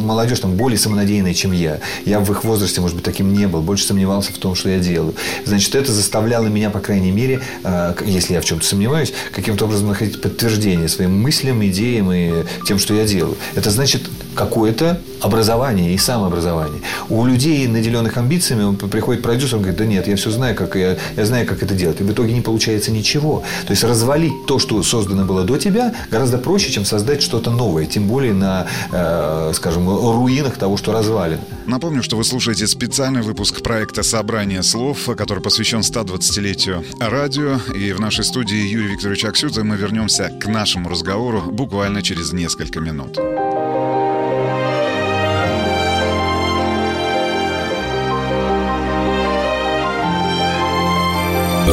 молодежь 0.08 0.40
там, 0.40 0.54
более 0.56 0.78
самонадеянная, 0.78 1.34
чем 1.34 1.52
я. 1.52 1.78
Я 2.04 2.20
в 2.20 2.30
их 2.30 2.44
возрасте, 2.44 2.80
может 2.80 2.96
быть, 2.96 3.04
таким 3.04 3.32
не 3.32 3.46
был, 3.46 3.62
больше 3.62 3.84
сомневался 3.84 4.32
в 4.32 4.38
том, 4.38 4.54
что 4.54 4.68
я 4.70 4.78
делаю. 4.78 5.14
Значит, 5.44 5.74
это 5.74 5.92
заставляло 5.92 6.46
меня, 6.46 6.70
по 6.70 6.80
крайней 6.80 7.10
мере, 7.10 7.40
э, 7.64 7.94
если 8.06 8.34
я 8.34 8.40
в 8.40 8.44
чем-то 8.44 8.64
сомневаюсь, 8.64 9.12
каким-то 9.32 9.66
образом 9.66 9.88
находить 9.88 10.20
подтверждение 10.20 10.88
своим 10.88 11.20
мыслям, 11.20 11.64
идеям 11.66 12.12
и 12.12 12.44
тем, 12.66 12.78
что 12.78 12.94
я 12.94 13.04
делаю. 13.04 13.36
Это 13.54 13.70
значит 13.70 14.08
какое-то 14.34 15.00
образование 15.20 15.92
и 15.92 15.98
самообразование. 15.98 16.80
У 17.08 17.26
людей, 17.26 17.66
наделенных 17.66 18.16
амбициями, 18.16 18.74
приходит 18.76 19.22
продюсер, 19.22 19.56
он 19.56 19.62
говорит, 19.62 19.78
да 19.78 19.84
нет, 19.84 20.06
я 20.06 20.16
все 20.16 20.30
знаю, 20.30 20.54
как 20.54 20.76
я, 20.76 20.96
я 21.16 21.26
знаю, 21.26 21.37
как 21.44 21.62
это 21.62 21.74
делать. 21.74 22.00
И 22.00 22.04
в 22.04 22.12
итоге 22.12 22.32
не 22.32 22.40
получается 22.40 22.90
ничего. 22.90 23.42
То 23.66 23.72
есть 23.72 23.84
развалить 23.84 24.46
то, 24.46 24.58
что 24.58 24.82
создано 24.82 25.24
было 25.24 25.44
до 25.44 25.58
тебя, 25.58 25.94
гораздо 26.10 26.38
проще, 26.38 26.70
чем 26.70 26.84
создать 26.84 27.22
что-то 27.22 27.50
новое. 27.50 27.86
Тем 27.86 28.06
более 28.06 28.32
на, 28.32 28.66
э, 28.92 29.52
скажем, 29.54 29.88
руинах 29.88 30.56
того, 30.56 30.76
что 30.76 30.92
развалено. 30.92 31.40
Напомню, 31.66 32.02
что 32.02 32.16
вы 32.16 32.24
слушаете 32.24 32.66
специальный 32.66 33.22
выпуск 33.22 33.62
проекта 33.62 34.02
«Собрание 34.02 34.62
слов», 34.62 35.08
который 35.16 35.42
посвящен 35.42 35.80
120-летию 35.80 36.84
радио. 36.98 37.58
И 37.74 37.92
в 37.92 38.00
нашей 38.00 38.24
студии 38.24 38.56
Юрий 38.56 38.92
Викторович 38.92 39.24
Аксюта. 39.24 39.64
Мы 39.64 39.76
вернемся 39.76 40.30
к 40.40 40.46
нашему 40.46 40.88
разговору 40.88 41.42
буквально 41.42 42.02
через 42.02 42.32
несколько 42.32 42.80
минут. 42.80 43.18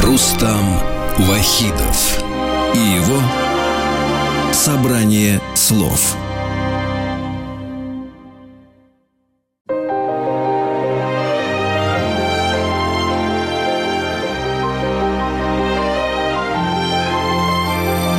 Рустам 0.02 0.78
Вахидов 1.20 2.22
и 2.74 2.78
его 2.78 3.18
«Собрание 4.52 5.40
слов». 5.54 6.14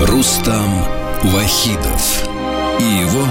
Рустам 0.01 0.83
Вахидов 1.25 2.27
и 2.79 2.83
его 2.83 3.27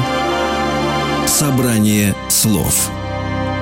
«Собрание 1.26 2.14
слов». 2.28 2.95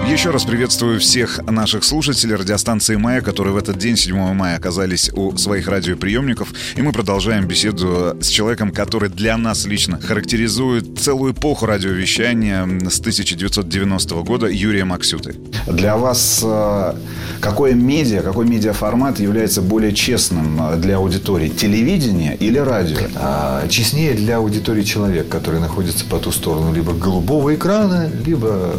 Еще 0.07 0.31
раз 0.31 0.45
приветствую 0.45 1.01
всех 1.01 1.43
наших 1.51 1.83
слушателей 1.83 2.37
радиостанции 2.37 2.95
«Мая», 2.97 3.23
которые 3.23 3.55
в 3.55 3.57
этот 3.57 3.79
день, 3.79 3.97
7 3.97 4.35
мая, 4.35 4.57
оказались 4.57 5.11
у 5.15 5.37
своих 5.39 5.67
радиоприемников. 5.67 6.53
И 6.77 6.83
мы 6.83 6.93
продолжаем 6.93 7.49
беседу 7.49 8.15
с 8.21 8.29
человеком, 8.29 8.71
который 8.71 9.09
для 9.09 9.37
нас 9.39 9.65
лично 9.65 9.99
характеризует 9.99 11.01
целую 11.01 11.33
эпоху 11.33 11.67
радиовещания 11.67 12.65
с 12.89 13.01
1990 13.01 14.15
года, 14.23 14.47
Юрием 14.47 14.93
Аксюты. 14.93 15.37
Для 15.67 15.97
вас 15.97 16.43
э, 16.45 16.95
какое 17.41 17.73
медиа, 17.73 18.23
какой 18.23 18.47
медиаформат 18.47 19.21
является 19.21 19.63
более 19.63 19.95
честным 19.95 20.61
э, 20.61 20.77
для 20.77 20.97
аудитории? 20.97 21.49
Телевидение 21.49 22.37
или 22.37 22.59
радио? 22.59 22.99
А, 23.17 23.67
честнее 23.69 24.13
для 24.13 24.37
аудитории 24.37 24.83
человек, 24.83 25.29
который 25.29 25.61
находится 25.61 26.05
по 26.05 26.19
ту 26.19 26.31
сторону 26.31 26.75
либо 26.75 26.93
голубого 26.93 27.55
экрана, 27.55 28.11
либо 28.25 28.75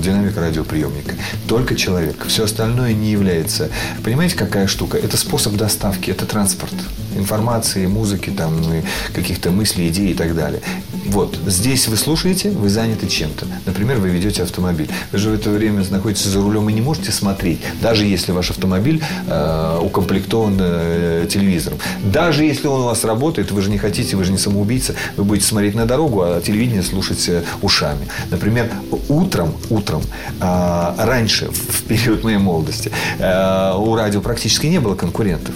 динамика 0.00 0.40
радиоприемника. 0.40 1.14
Только 1.48 1.76
человек. 1.76 2.26
Все 2.26 2.44
остальное 2.44 2.92
не 2.92 3.10
является. 3.12 3.70
Понимаете, 4.04 4.36
какая 4.36 4.66
штука? 4.66 4.98
Это 4.98 5.16
способ 5.16 5.54
доставки, 5.54 6.10
это 6.10 6.26
транспорт 6.26 6.74
информации, 7.16 7.86
музыки, 7.86 8.30
там, 8.30 8.60
ну, 8.60 8.82
каких-то 9.14 9.50
мыслей, 9.50 9.88
идей 9.88 10.12
и 10.12 10.14
так 10.14 10.34
далее. 10.34 10.60
Вот. 11.06 11.38
Здесь 11.46 11.88
вы 11.88 11.96
слушаете, 11.96 12.50
вы 12.50 12.68
заняты 12.68 13.06
чем-то. 13.06 13.46
Например, 13.64 13.98
вы 13.98 14.08
ведете 14.08 14.42
автомобиль. 14.42 14.88
Вы 15.12 15.18
же 15.18 15.30
в 15.30 15.34
это 15.34 15.50
время 15.50 15.84
находитесь 15.90 16.24
за 16.24 16.40
рулем 16.40 16.68
и 16.68 16.72
не 16.72 16.80
можете 16.80 17.12
смотреть, 17.12 17.60
даже 17.80 18.04
если 18.04 18.32
ваш 18.32 18.50
автомобиль 18.50 19.02
э, 19.26 19.78
укомплектован 19.82 20.56
э, 20.60 21.26
телевизором. 21.30 21.78
Даже 22.04 22.44
если 22.44 22.66
он 22.66 22.80
у 22.80 22.84
вас 22.84 23.04
работает, 23.04 23.50
вы 23.50 23.62
же 23.62 23.70
не 23.70 23.78
хотите, 23.78 24.16
вы 24.16 24.24
же 24.24 24.32
не 24.32 24.38
самоубийца, 24.38 24.94
вы 25.16 25.24
будете 25.24 25.46
смотреть 25.46 25.74
на 25.74 25.86
дорогу, 25.86 26.22
а 26.22 26.40
телевидение 26.40 26.82
слушать 26.82 27.28
э, 27.28 27.42
ушами. 27.62 28.08
Например, 28.30 28.70
утром, 29.08 29.54
утром, 29.70 30.02
э, 30.40 30.94
раньше, 30.98 31.50
в 31.50 31.82
период 31.84 32.24
моей 32.24 32.38
молодости, 32.38 32.90
э, 33.18 33.72
у 33.76 33.94
радио 33.94 34.20
практически 34.20 34.66
не 34.66 34.80
было 34.80 34.94
конкурентов. 34.94 35.54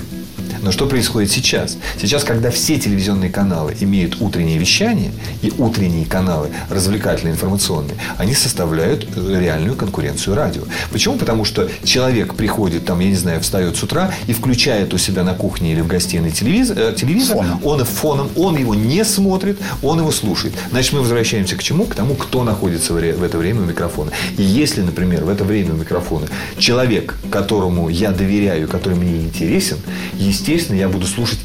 Но 0.63 0.73
что 0.73 0.87
происходит 0.87 1.31
сейчас? 1.31 1.77
Сейчас, 2.01 2.25
когда 2.25 2.51
все 2.51 2.79
телевизионные 2.79 3.31
каналы 3.31 3.75
имеют 3.81 4.21
утреннее 4.21 4.59
вещание 4.59 5.13
и 5.43 5.53
утренние 5.59 6.07
каналы 6.07 6.51
развлекательные, 6.69 7.33
информационные, 7.33 7.97
они 8.19 8.35
составляют 8.35 9.09
э, 9.17 9.41
реальную 9.41 9.77
конкуренцию 9.77 10.37
радио. 10.37 10.63
Почему? 10.93 11.17
Потому 11.17 11.45
что 11.45 11.69
человек 11.85 12.35
приходит, 12.35 12.85
там, 12.85 13.01
я 13.01 13.09
не 13.09 13.15
знаю, 13.15 13.41
встает 13.41 13.77
с 13.77 13.83
утра 13.83 14.13
и 14.27 14.33
включает 14.33 14.93
у 14.93 14.99
себя 14.99 15.23
на 15.23 15.35
кухне 15.35 15.73
или 15.73 15.81
в 15.81 15.87
гостиной 15.87 16.31
телевизор, 16.31 16.79
э, 16.79 16.95
телевизор 16.97 17.37
фоном. 17.37 17.61
он 17.65 17.85
фоном, 17.85 18.31
он 18.37 18.57
его 18.57 18.75
не 18.75 19.05
смотрит, 19.05 19.59
он 19.83 19.99
его 19.99 20.11
слушает. 20.11 20.55
Значит, 20.71 20.93
мы 20.93 21.01
возвращаемся 21.01 21.57
к 21.57 21.63
чему? 21.63 21.85
К 21.85 21.95
тому, 21.95 22.15
кто 22.15 22.45
находится 22.45 22.93
в 22.93 22.97
это 22.97 23.39
время 23.39 23.63
у 23.63 23.65
микрофона. 23.65 24.11
И 24.37 24.43
если, 24.43 24.83
например, 24.83 25.25
в 25.25 25.29
это 25.29 25.45
время 25.45 25.73
у 25.73 25.77
микрофона 25.77 26.27
человек, 26.59 27.17
которому 27.31 27.89
я 27.89 28.11
доверяю, 28.11 28.69
который 28.69 28.97
мне 28.97 29.23
интересен, 29.23 29.79
естественно, 30.15 30.50
я 30.59 30.89
буду 30.89 31.07
слушать 31.07 31.39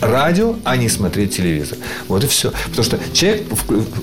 радио, 0.00 0.56
а 0.64 0.76
не 0.76 0.88
смотреть 0.88 1.36
телевизор. 1.36 1.78
Вот 2.08 2.24
и 2.24 2.26
все. 2.26 2.52
Потому 2.66 2.84
что 2.84 2.98
человек, 3.12 3.46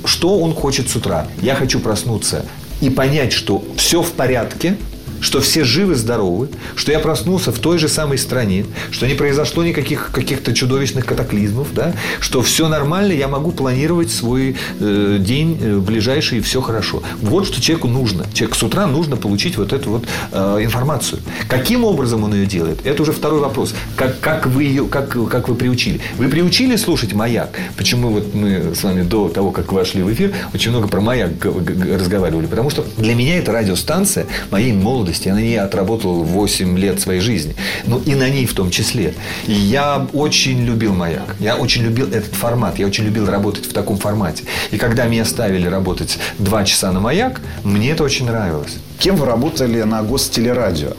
что 0.06 0.40
он 0.40 0.54
хочет 0.54 0.90
с 0.90 0.96
утра? 0.96 1.28
Я 1.42 1.56
хочу 1.56 1.80
проснуться 1.80 2.46
и 2.82 2.90
понять, 2.90 3.32
что 3.34 3.64
все 3.78 4.02
в 4.02 4.12
порядке, 4.12 4.76
что 5.22 5.40
все 5.40 5.64
живы, 5.64 5.96
здоровы, 5.96 6.50
что 6.76 6.92
я 6.92 7.00
проснулся 7.00 7.52
в 7.52 7.60
той 7.60 7.78
же 7.78 7.88
самой 7.88 8.18
стране, 8.18 8.66
что 8.90 9.08
не 9.08 9.14
произошло 9.14 9.64
никаких 9.64 10.12
каких-то 10.12 10.54
чудовищных 10.54 11.06
катаклизмов, 11.06 11.68
да, 11.74 11.94
что 12.20 12.42
все 12.42 12.68
нормально, 12.68 13.14
я 13.14 13.28
могу 13.28 13.52
планировать 13.52 14.12
свой 14.12 14.58
э, 14.80 15.18
день 15.20 15.58
э, 15.62 15.78
ближайший, 15.78 16.40
и 16.40 16.42
все 16.42 16.62
хорошо. 16.62 17.04
Вот 17.22 17.46
что 17.48 17.62
человеку 17.62 17.88
нужно. 17.88 18.26
Человеку 18.34 18.58
с 18.58 18.64
утра 18.64 18.88
нужно 18.88 19.16
получить 19.16 19.58
вот 19.58 19.74
эту 19.74 19.92
вот 19.92 20.06
э, 20.32 20.58
информацию. 20.64 21.22
Каким 21.48 21.86
образом 21.86 22.24
он 22.24 22.34
ее 22.34 22.46
делает? 22.46 22.86
Это 22.86 23.04
уже 23.04 23.12
второй 23.12 23.40
вопрос. 23.40 23.76
Как, 23.96 24.20
как, 24.20 24.48
вы 24.48 24.64
ее, 24.64 24.86
как, 24.86 25.16
как 25.30 25.50
вы 25.50 25.56
приучили? 25.56 26.02
Вы 26.18 26.30
приучили 26.30 26.76
слушать 26.76 27.14
«Маяк»? 27.14 27.50
Почему 27.78 28.10
вот 28.10 28.34
мы 28.34 28.74
с 28.76 28.84
вами 28.84 29.04
до 29.04 29.30
того, 29.30 29.52
как 29.52 29.72
вошли 29.72 30.02
в 30.02 30.12
эфир, 30.12 30.34
очень 30.54 30.72
много 30.72 30.88
про 30.88 31.00
«Маяк» 31.00 31.32
разговаривали? 31.46 32.48
Потому 32.48 32.70
что 32.70 32.84
для 32.98 33.14
меня 33.14 33.38
это 33.38 33.52
радиостанция 33.52 34.26
моей 34.50 34.74
молодости 34.74 35.11
молодости, 35.12 35.28
я 35.28 35.36
на 35.36 35.40
ней 35.40 35.60
отработал 35.60 36.24
8 36.24 36.78
лет 36.78 37.00
своей 37.00 37.22
жизни. 37.22 37.56
Ну, 37.86 38.02
и 38.06 38.16
на 38.16 38.30
ней 38.30 38.46
в 38.46 38.54
том 38.54 38.72
числе. 38.72 39.14
И 39.48 39.54
я 39.54 40.08
очень 40.14 40.66
любил 40.66 40.94
«Маяк». 40.94 41.36
Я 41.40 41.56
очень 41.56 41.84
любил 41.84 42.08
этот 42.08 42.34
формат. 42.34 42.80
Я 42.80 42.88
очень 42.88 43.06
любил 43.06 43.26
работать 43.26 43.66
в 43.66 43.74
таком 43.74 43.98
формате. 43.98 44.44
И 44.72 44.78
когда 44.78 45.06
меня 45.06 45.26
ставили 45.26 45.68
работать 45.68 46.18
2 46.40 46.64
часа 46.66 46.92
на 46.92 47.00
«Маяк», 47.00 47.42
мне 47.64 47.92
это 47.92 48.04
очень 48.04 48.26
нравилось. 48.26 48.78
Кем 49.02 49.16
вы 49.16 49.26
работали 49.26 49.82
на 49.82 50.04
гостелерадио? 50.04 50.94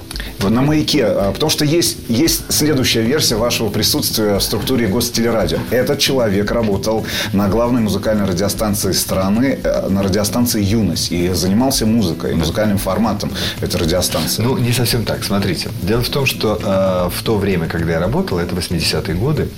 на 0.51 0.63
маяке. 0.63 1.05
А, 1.07 1.33
потому 1.33 1.51
что 1.51 1.65
есть, 1.65 1.99
есть 2.09 2.53
следующая 2.53 3.03
версия 3.03 3.37
вашего 3.37 3.69
присутствия 3.69 4.39
в 4.39 4.43
структуре 4.43 4.87
гостелерадио. 4.89 5.59
Этот 5.71 5.99
человек 5.99 6.51
работал 6.51 7.07
на 7.33 7.49
главной 7.49 7.81
музыкальной 7.81 8.27
радиостанции 8.27 8.93
страны, 8.93 9.59
э, 9.63 9.89
на 9.89 10.03
радиостанции 10.03 10.63
«Юность». 10.63 11.13
И 11.13 11.29
занимался 11.29 11.87
музыкой, 11.87 12.35
музыкальным 12.35 12.79
форматом 12.79 13.31
этой 13.61 13.81
радиостанции. 13.81 14.43
Ну, 14.43 14.59
не 14.59 14.73
совсем 14.73 15.05
так. 15.05 15.25
Смотрите. 15.25 15.71
Дело 15.83 16.03
в 16.03 16.09
том, 16.09 16.27
что 16.27 16.59
э, 16.63 17.11
в 17.15 17.23
то 17.23 17.37
время, 17.37 17.67
когда 17.67 17.93
я 17.93 18.01
работал, 18.01 18.39
это 18.39 18.55
80-е 18.55 19.15
годы, 19.15 19.49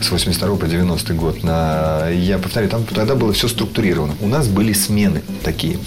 с 0.00 0.10
82 0.10 0.56
по 0.56 0.66
90 0.66 1.14
год, 1.14 1.42
на, 1.42 2.08
я 2.08 2.38
повторяю, 2.38 2.70
там 2.70 2.84
тогда 2.84 3.14
было 3.14 3.32
все 3.32 3.48
структурировано. 3.48 4.14
У 4.20 4.26
нас 4.26 4.48
были 4.48 4.72
смены 4.72 5.22
такие. 5.42 5.78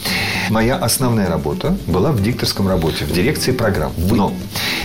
Моя 0.50 0.76
основная 0.78 1.30
работа 1.30 1.78
была 1.88 2.05
в 2.12 2.22
дикторском 2.22 2.68
работе, 2.68 3.06
в 3.06 3.12
дирекции 3.12 3.52
программ. 3.52 3.92
Но 3.98 4.34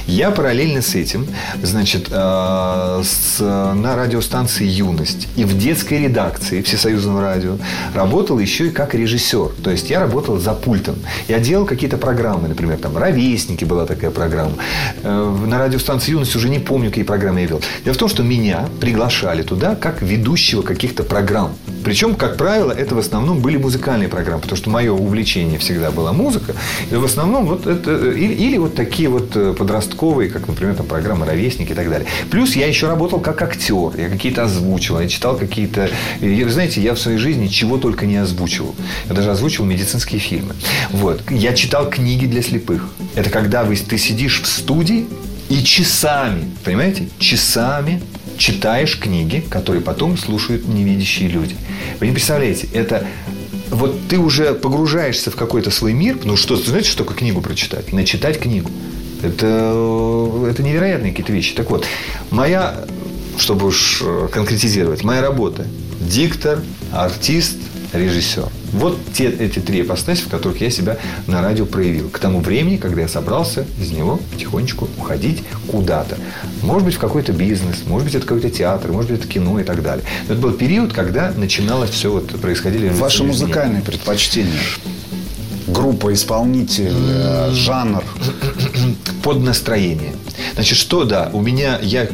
я 0.06 0.30
параллельно 0.30 0.83
с 0.83 0.94
этим, 0.94 1.26
значит, 1.62 2.09
э, 2.11 3.02
на 3.40 3.96
радиостанции 3.96 4.66
«Юность» 4.66 5.28
и 5.37 5.44
в 5.44 5.56
детской 5.56 6.04
редакции 6.04 6.62
Всесоюзного 6.62 7.20
радио 7.20 7.56
работал 7.94 8.38
еще 8.38 8.68
и 8.68 8.70
как 8.70 8.94
режиссер. 8.94 9.50
То 9.62 9.70
есть, 9.70 9.90
я 9.90 10.00
работал 10.00 10.38
за 10.38 10.54
пультом. 10.54 10.96
Я 11.28 11.38
делал 11.38 11.66
какие-то 11.66 11.96
программы, 11.96 12.48
например, 12.48 12.78
там 12.78 12.96
«Ровесники» 12.96 13.64
была 13.64 13.87
такая 13.87 14.11
программа. 14.11 14.54
Э, 15.02 15.37
на 15.46 15.59
радиостанции 15.59 16.12
«Юность» 16.12 16.37
уже 16.37 16.48
не 16.48 16.59
помню, 16.59 16.88
какие 16.88 17.04
программы 17.04 17.40
я 17.40 17.46
вел. 17.46 17.61
Дело 17.85 17.94
в 17.94 17.98
том, 17.98 18.09
что 18.09 18.22
меня 18.22 18.66
приглашали 18.80 19.42
туда 19.42 19.74
как 19.74 20.02
ведущего 20.02 20.62
каких-то 20.62 21.02
программ. 21.02 21.52
Причем, 21.85 22.14
как 22.14 22.37
правило, 22.37 22.72
это 22.72 22.94
в 22.94 22.98
основном 22.98 23.40
были 23.40 23.56
музыкальные 23.56 24.09
программы, 24.09 24.42
потому 24.42 24.56
что 24.56 24.70
мое 24.70 24.92
увлечение 24.92 25.59
всегда 25.59 25.90
была 25.90 26.12
музыка. 26.12 26.54
И 26.90 26.94
в 26.94 27.04
основном 27.10 27.46
вот 27.46 27.66
это, 27.66 27.90
э, 27.90 28.14
или, 28.16 28.34
или 28.34 28.56
вот 28.58 28.74
такие 28.74 29.08
вот 29.08 29.30
подростковые, 29.56 30.30
как, 30.30 30.48
например, 30.48 30.74
там, 30.74 30.86
программы 30.86 31.26
«Ровесник» 31.26 31.70
и 31.70 31.74
так 31.74 31.88
далее. 31.90 32.06
Плюс 32.30 32.56
я 32.56 32.66
еще 32.66 32.86
работал 32.86 33.20
как 33.20 33.42
актер. 33.42 33.92
Я 33.98 34.08
какие-то 34.08 34.44
озвучивал, 34.44 35.00
я 35.00 35.08
читал 35.08 35.36
какие-то... 35.36 35.90
Вы 36.20 36.50
знаете, 36.50 36.80
я 36.80 36.94
в 36.94 36.98
своей 36.98 37.18
жизни 37.18 37.48
чего 37.48 37.78
только 37.78 38.06
не 38.06 38.16
озвучивал. 38.16 38.74
Я 39.08 39.14
даже 39.14 39.30
озвучивал 39.30 39.66
медицинские 39.66 40.20
фильмы. 40.20 40.54
Вот. 40.90 41.22
Я 41.30 41.54
читал 41.54 41.90
книги 41.90 42.26
для 42.26 42.42
слепых. 42.42 42.88
Это 43.14 43.30
когда 43.30 43.64
вы, 43.64 43.76
ты 43.76 43.98
сидишь 43.98 44.42
в 44.42 44.46
студии 44.46 45.06
и 45.48 45.62
часами, 45.64 46.50
понимаете, 46.64 47.08
часами 47.18 48.00
читаешь 48.40 48.98
книги, 48.98 49.44
которые 49.50 49.82
потом 49.82 50.16
слушают 50.16 50.66
невидящие 50.66 51.28
люди. 51.28 51.56
Вы 51.98 52.06
не 52.06 52.12
представляете, 52.12 52.68
это 52.72 53.06
вот 53.70 53.96
ты 54.09 54.18
уже 54.18 54.54
погружаешься 54.54 55.30
в 55.30 55.37
какой-то 55.37 55.70
свой 55.70 55.92
мир. 55.92 56.18
Ну 56.24 56.37
что, 56.37 56.56
знаете, 56.56 56.88
что 56.88 57.04
такое 57.04 57.18
книгу 57.18 57.40
прочитать? 57.40 57.92
Начитать 57.92 58.38
книгу. 58.38 58.70
Это, 59.22 59.46
это 60.48 60.62
невероятные 60.62 61.12
какие-то 61.12 61.33
вещи. 61.33 61.54
Так 61.54 61.70
вот, 61.70 61.85
моя, 62.30 62.85
чтобы 63.38 63.66
уж 63.66 64.02
э, 64.04 64.28
конкретизировать, 64.33 65.04
моя 65.04 65.20
работа– 65.20 65.66
диктор, 66.00 66.62
артист, 66.92 67.59
режиссер. 67.92 68.48
Вот 68.72 68.98
те, 69.12 69.29
эти 69.29 69.59
три 69.59 69.83
ипостаси, 69.83 70.22
в 70.22 70.29
которых 70.29 70.61
я 70.61 70.70
себя 70.70 70.98
на 71.26 71.42
радио 71.42 71.66
проявил. 71.66 72.09
К 72.09 72.18
тому 72.18 72.40
времени, 72.40 72.76
когда 72.76 73.03
я 73.03 73.09
собрался 73.09 73.66
из 73.81 73.90
него 73.90 74.20
потихонечку 74.33 74.88
уходить 74.98 75.42
куда-то. 75.66 76.16
Может 76.62 76.85
быть, 76.85 76.94
в 76.94 76.98
какой-то 76.98 77.33
бизнес, 77.33 77.85
может 77.87 78.07
быть, 78.07 78.14
это 78.14 78.26
какой-то 78.26 78.50
театр, 78.50 78.92
может 78.92 79.11
быть, 79.11 79.20
это 79.20 79.29
кино 79.29 79.61
и 79.61 79.64
так 79.64 79.83
далее. 79.83 80.05
Но 80.29 80.35
это 80.35 80.42
был 80.42 80.53
период, 80.53 80.92
когда 80.92 81.33
начиналось 81.37 81.90
все 81.90 82.11
вот 82.11 82.29
происходили. 82.40 82.88
Ваши 82.88 83.24
музыкальные 83.24 83.83
предпочтения? 83.83 84.61
Группа, 85.72 86.12
исполнитель, 86.12 86.92
mm. 86.92 87.52
жанр? 87.52 88.04
Под 89.22 89.40
настроение. 89.40 90.14
Значит, 90.54 90.78
что, 90.78 91.04
да, 91.04 91.30
у 91.33 91.40
меня, 91.40 91.78
я 91.83 92.09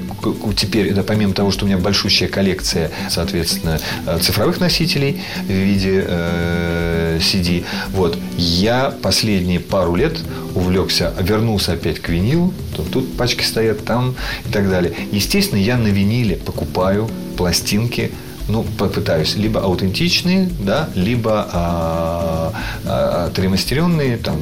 теперь, 0.56 0.92
да, 0.92 1.02
помимо 1.02 1.32
того, 1.32 1.50
что 1.50 1.64
у 1.64 1.68
меня 1.68 1.78
большущая 1.78 2.28
коллекция, 2.28 2.90
соответственно, 3.08 3.78
э, 4.06 4.18
цифровых 4.20 4.60
носителей 4.60 5.22
в 5.46 5.50
виде 5.50 6.04
э, 6.06 7.18
CD, 7.20 7.64
вот, 7.92 8.18
я 8.36 8.94
последние 9.02 9.60
пару 9.60 9.94
лет 9.94 10.18
увлекся, 10.54 11.12
вернулся 11.20 11.72
опять 11.72 12.00
к 12.00 12.08
винилу, 12.08 12.52
тут, 12.74 12.90
тут 12.90 13.16
пачки 13.16 13.42
стоят, 13.42 13.84
там 13.84 14.14
и 14.48 14.52
так 14.52 14.68
далее. 14.68 14.92
Естественно, 15.12 15.58
я 15.58 15.76
на 15.76 15.88
виниле 15.88 16.36
покупаю 16.36 17.08
пластинки 17.36 18.12
ну, 18.48 18.64
попытаюсь, 18.78 19.36
либо 19.36 19.60
аутентичные, 19.60 20.48
да, 20.60 20.88
либо 20.94 21.48
а, 21.52 22.52
а, 22.84 23.26
отремастеренные, 23.26 24.16
там, 24.18 24.36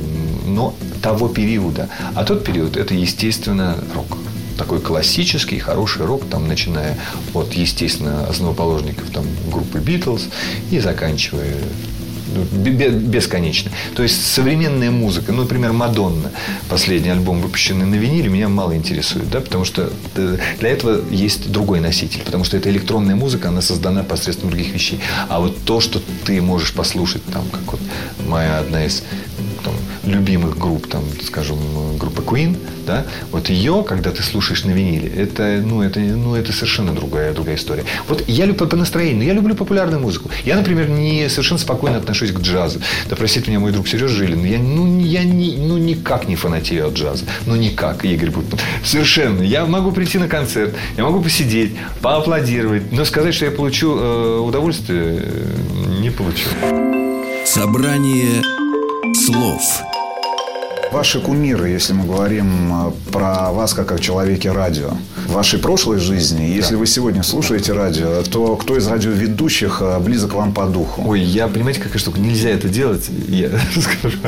но 0.46 0.74
того 1.02 1.28
периода. 1.28 1.88
А 2.14 2.24
тот 2.24 2.44
период– 2.44 2.76
это, 2.78 2.94
естественно, 2.94 3.76
рок 3.94 4.18
такой 4.56 4.80
классический, 4.80 5.58
хороший 5.58 6.06
рок, 6.06 6.24
там, 6.30 6.46
начиная 6.46 6.96
от, 7.32 7.54
естественно, 7.54 8.26
основоположников 8.28 9.10
там, 9.10 9.24
группы 9.50 9.78
Битлз 9.78 10.28
и 10.70 10.78
заканчивая 10.78 11.56
бесконечно. 12.34 13.70
То 13.94 14.02
есть 14.02 14.26
современная 14.32 14.90
музыка, 14.90 15.32
ну, 15.32 15.42
например, 15.42 15.72
Мадонна, 15.72 16.30
последний 16.68 17.10
альбом, 17.10 17.40
выпущенный 17.40 17.86
на 17.86 17.94
виниле, 17.94 18.28
меня 18.28 18.48
мало 18.48 18.76
интересует, 18.76 19.30
да, 19.30 19.40
потому 19.40 19.64
что 19.64 19.92
э, 20.16 20.38
для 20.58 20.68
этого 20.68 21.02
есть 21.10 21.50
другой 21.50 21.80
носитель, 21.80 22.22
потому 22.24 22.44
что 22.44 22.56
это 22.56 22.70
электронная 22.70 23.16
музыка, 23.16 23.48
она 23.48 23.60
создана 23.60 24.02
посредством 24.02 24.50
других 24.50 24.72
вещей. 24.72 25.00
А 25.28 25.40
вот 25.40 25.56
то, 25.64 25.80
что 25.80 26.00
ты 26.24 26.40
можешь 26.42 26.72
послушать, 26.72 27.24
там, 27.26 27.44
как 27.50 27.72
вот 27.72 27.80
моя 28.26 28.58
одна 28.58 28.84
из 28.84 29.02
любимых 30.06 30.58
групп, 30.58 30.86
там, 30.86 31.04
скажем, 31.22 31.58
группа 31.98 32.20
Queen, 32.20 32.56
да, 32.86 33.06
вот 33.30 33.48
ее, 33.48 33.84
когда 33.86 34.10
ты 34.10 34.22
слушаешь 34.22 34.64
на 34.64 34.70
виниле, 34.70 35.08
это, 35.08 35.62
ну, 35.64 35.82
это, 35.82 36.00
ну, 36.00 36.34
это 36.34 36.52
совершенно 36.52 36.92
другая, 36.92 37.32
другая 37.32 37.56
история. 37.56 37.84
Вот 38.08 38.24
я 38.26 38.46
люблю 38.46 38.66
по 38.66 38.76
настроению, 38.76 39.26
я 39.26 39.32
люблю 39.32 39.54
популярную 39.54 40.00
музыку. 40.00 40.30
Я, 40.44 40.56
например, 40.56 40.88
не 40.88 41.28
совершенно 41.28 41.58
спокойно 41.58 41.98
отношусь 41.98 42.32
к 42.32 42.40
джазу. 42.40 42.80
Да 43.08 43.16
простит 43.16 43.48
меня 43.48 43.60
мой 43.60 43.72
друг 43.72 43.88
Сережа 43.88 44.14
Жилин, 44.14 44.44
я, 44.44 44.58
ну, 44.58 45.00
я 45.00 45.24
не, 45.24 45.56
ну, 45.56 45.78
никак 45.78 46.28
не 46.28 46.36
фанатею 46.36 46.88
от 46.88 46.94
джаза. 46.94 47.24
Ну, 47.46 47.56
никак, 47.56 48.04
Игорь 48.04 48.30
Бутман. 48.30 48.60
Совершенно. 48.84 49.42
Я 49.42 49.66
могу 49.66 49.92
прийти 49.92 50.18
на 50.18 50.28
концерт, 50.28 50.74
я 50.96 51.04
могу 51.04 51.22
посидеть, 51.22 51.72
поаплодировать, 52.00 52.92
но 52.92 53.04
сказать, 53.04 53.34
что 53.34 53.46
я 53.46 53.50
получу 53.50 53.96
э, 53.98 54.38
удовольствие, 54.38 55.22
э, 55.22 56.00
не 56.00 56.10
получу. 56.10 56.48
Собрание 57.44 58.42
слов 59.14 59.62
Ваши 60.94 61.18
кумиры, 61.18 61.70
если 61.70 61.92
мы 61.92 62.04
говорим 62.04 62.72
э, 62.72 62.92
про 63.10 63.50
вас 63.50 63.74
как 63.74 63.90
о 63.90 63.98
человеке 63.98 64.52
радио. 64.52 64.92
В 65.26 65.32
вашей 65.32 65.58
прошлой 65.58 65.98
жизни, 65.98 66.44
если 66.44 66.76
вы 66.76 66.86
сегодня 66.86 67.24
слушаете 67.24 67.72
радио, 67.72 68.22
то 68.22 68.54
кто 68.54 68.76
из 68.76 68.86
радиоведущих 68.86 69.78
э, 69.80 69.98
близок 69.98 70.34
вам 70.34 70.52
по 70.54 70.66
духу? 70.66 71.02
Ой, 71.04 71.20
я, 71.20 71.48
понимаете, 71.48 71.80
какая 71.80 71.98
штука, 71.98 72.20
нельзя 72.20 72.50
это 72.50 72.68
делать, 72.68 73.10
я 73.26 73.48
скажу. 73.72 74.18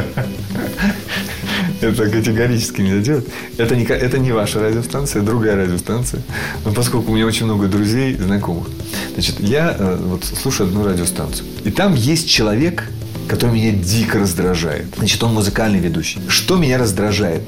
Это 1.81 2.11
категорически 2.11 2.81
нельзя 2.81 3.01
делать. 3.01 3.27
Это 3.59 3.77
не, 3.77 3.85
это 3.85 4.19
не 4.19 4.33
ваша 4.33 4.59
радиостанция, 4.59 5.23
другая 5.23 5.55
радиостанция. 5.55 6.21
Но 6.65 6.73
поскольку 6.73 7.13
у 7.13 7.15
меня 7.15 7.27
очень 7.27 7.45
много 7.45 7.69
друзей, 7.69 8.17
знакомых. 8.17 8.67
Значит, 9.15 9.39
я 9.39 9.77
э, 9.79 9.99
вот 10.03 10.25
слушаю 10.25 10.69
одну 10.69 10.85
радиостанцию. 10.85 11.47
И 11.63 11.71
там 11.71 11.95
есть 11.95 12.29
человек, 12.29 12.91
который 13.29 13.53
меня 13.53 13.73
дико 13.73 14.19
раздражает. 14.19 14.87
Значит, 14.97 15.23
он 15.23 15.35
музыкальный 15.35 15.81
ведущий. 15.81 16.21
Что 16.29 16.57
меня 16.57 16.79
раздражает? 16.79 17.43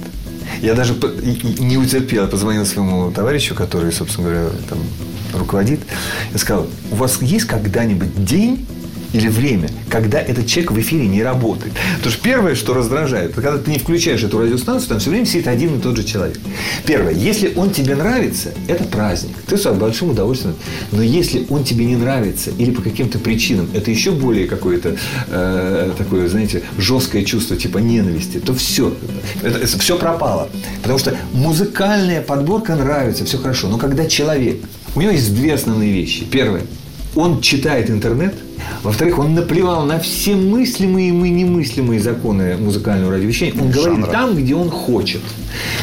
Я 0.63 0.75
даже 0.75 0.95
не 1.59 1.77
утерпел, 1.77 2.23
я 2.23 2.29
позвонил 2.29 2.67
своему 2.67 3.11
товарищу, 3.11 3.55
который, 3.55 3.93
собственно 3.93 4.29
говоря, 4.29 4.51
там 4.69 4.79
руководит. 5.35 5.81
Я 6.33 6.39
сказал, 6.39 6.67
у 6.91 6.97
вас 6.97 7.21
есть 7.21 7.47
когда-нибудь 7.47 8.25
день, 8.25 8.67
или 9.13 9.29
время, 9.29 9.69
когда 9.89 10.21
этот 10.21 10.47
человек 10.47 10.73
в 10.73 10.81
эфире 10.81 11.07
не 11.07 11.23
работает. 11.23 11.73
Потому 11.97 12.13
что 12.13 12.23
первое, 12.23 12.55
что 12.55 12.75
раздражает, 12.75 13.33
это 13.33 13.43
когда 13.43 13.59
ты 13.59 13.71
не 13.71 13.79
включаешь 13.79 14.23
эту 14.23 14.39
радиостанцию, 14.39 14.89
там 14.91 14.99
все 14.99 15.11
время 15.11 15.27
сидит 15.27 15.47
один 15.47 15.79
и 15.79 15.81
тот 15.81 15.97
же 15.97 16.05
человек. 16.05 16.39
Первое, 16.87 17.13
если 17.13 17.53
он 17.55 17.71
тебе 17.71 17.97
нравится, 17.97 18.53
это 18.67 18.85
праздник. 18.85 19.37
Ты 19.47 19.57
с 19.57 19.65
большим 19.73 20.11
удовольствием. 20.11 20.57
Но 20.93 21.03
если 21.03 21.47
он 21.49 21.65
тебе 21.65 21.85
не 21.85 21.97
нравится 21.97 22.51
или 22.51 22.71
по 22.71 22.83
каким-то 22.83 23.19
причинам, 23.19 23.69
это 23.75 23.91
еще 23.91 24.11
более 24.11 24.47
какое-то 24.47 24.97
э, 25.29 25.93
такое, 25.97 26.29
знаете, 26.29 26.63
жесткое 26.79 27.25
чувство 27.25 27.57
типа 27.57 27.79
ненависти, 27.79 28.39
то 28.39 28.55
все. 28.55 28.95
Это, 29.43 29.59
это 29.59 29.79
все 29.79 29.99
пропало. 29.99 30.49
Потому 30.83 30.99
что 30.99 31.17
музыкальная 31.33 32.23
подборка 32.23 32.75
нравится, 32.75 33.25
все 33.25 33.39
хорошо. 33.39 33.69
Но 33.69 33.79
когда 33.79 34.07
человек, 34.07 34.63
у 34.95 35.01
него 35.01 35.13
есть 35.13 35.35
две 35.35 35.55
основные 35.55 35.93
вещи. 35.93 36.25
Первое, 36.25 36.63
он 37.15 37.41
читает 37.41 37.91
интернет– 37.91 38.35
во-вторых, 38.83 39.19
он 39.19 39.35
наплевал 39.35 39.85
на 39.85 39.99
все 39.99 40.35
мыслимые 40.35 41.09
и 41.09 41.13
немыслимые 41.13 42.01
законы 42.01 42.57
музыкального 42.57 43.13
радиовещания. 43.13 43.55
Он 43.61 43.71
говорит 43.71 44.11
там, 44.11 44.37
где 44.37 44.55
он 44.55 44.71
хочет. 44.71 45.21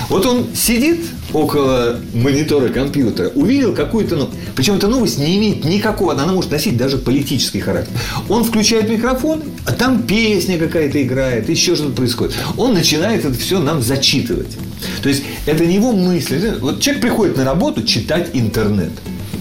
Вот 0.10 0.26
он 0.26 0.48
сидит 0.54 1.02
около 1.34 2.00
монитора 2.14 2.70
компьютера, 2.70 3.30
увидел 3.30 3.74
какую-то 3.74 4.16
новость. 4.16 4.38
Причем 4.56 4.76
эта 4.76 4.88
новость 4.88 5.20
не 5.20 5.38
имеет 5.38 5.66
никакого, 5.66 6.14
она 6.14 6.26
может 6.28 6.52
носить 6.52 6.78
даже 6.78 6.98
политический 6.98 7.60
характер. 7.60 7.94
Он 8.30 8.44
включает 8.44 8.90
микрофон, 8.90 9.44
а 9.66 9.74
там 9.74 10.04
песня 10.04 10.58
какая-то 10.58 11.02
играет, 11.02 11.50
еще 11.50 11.76
что-то 11.76 11.94
происходит. 11.94 12.36
Он 12.58 12.74
начинает 12.74 13.26
это 13.26 13.38
все 13.38 13.60
нам 13.60 13.82
зачитывать. 13.82 14.56
То 15.02 15.10
есть 15.10 15.24
это 15.46 15.66
не 15.66 15.76
его 15.76 15.92
мысли. 15.92 16.56
Вот 16.62 16.80
человек 16.80 17.02
приходит 17.02 17.38
на 17.38 17.44
работу 17.44 17.84
читать 17.84 18.30
интернет. 18.34 18.92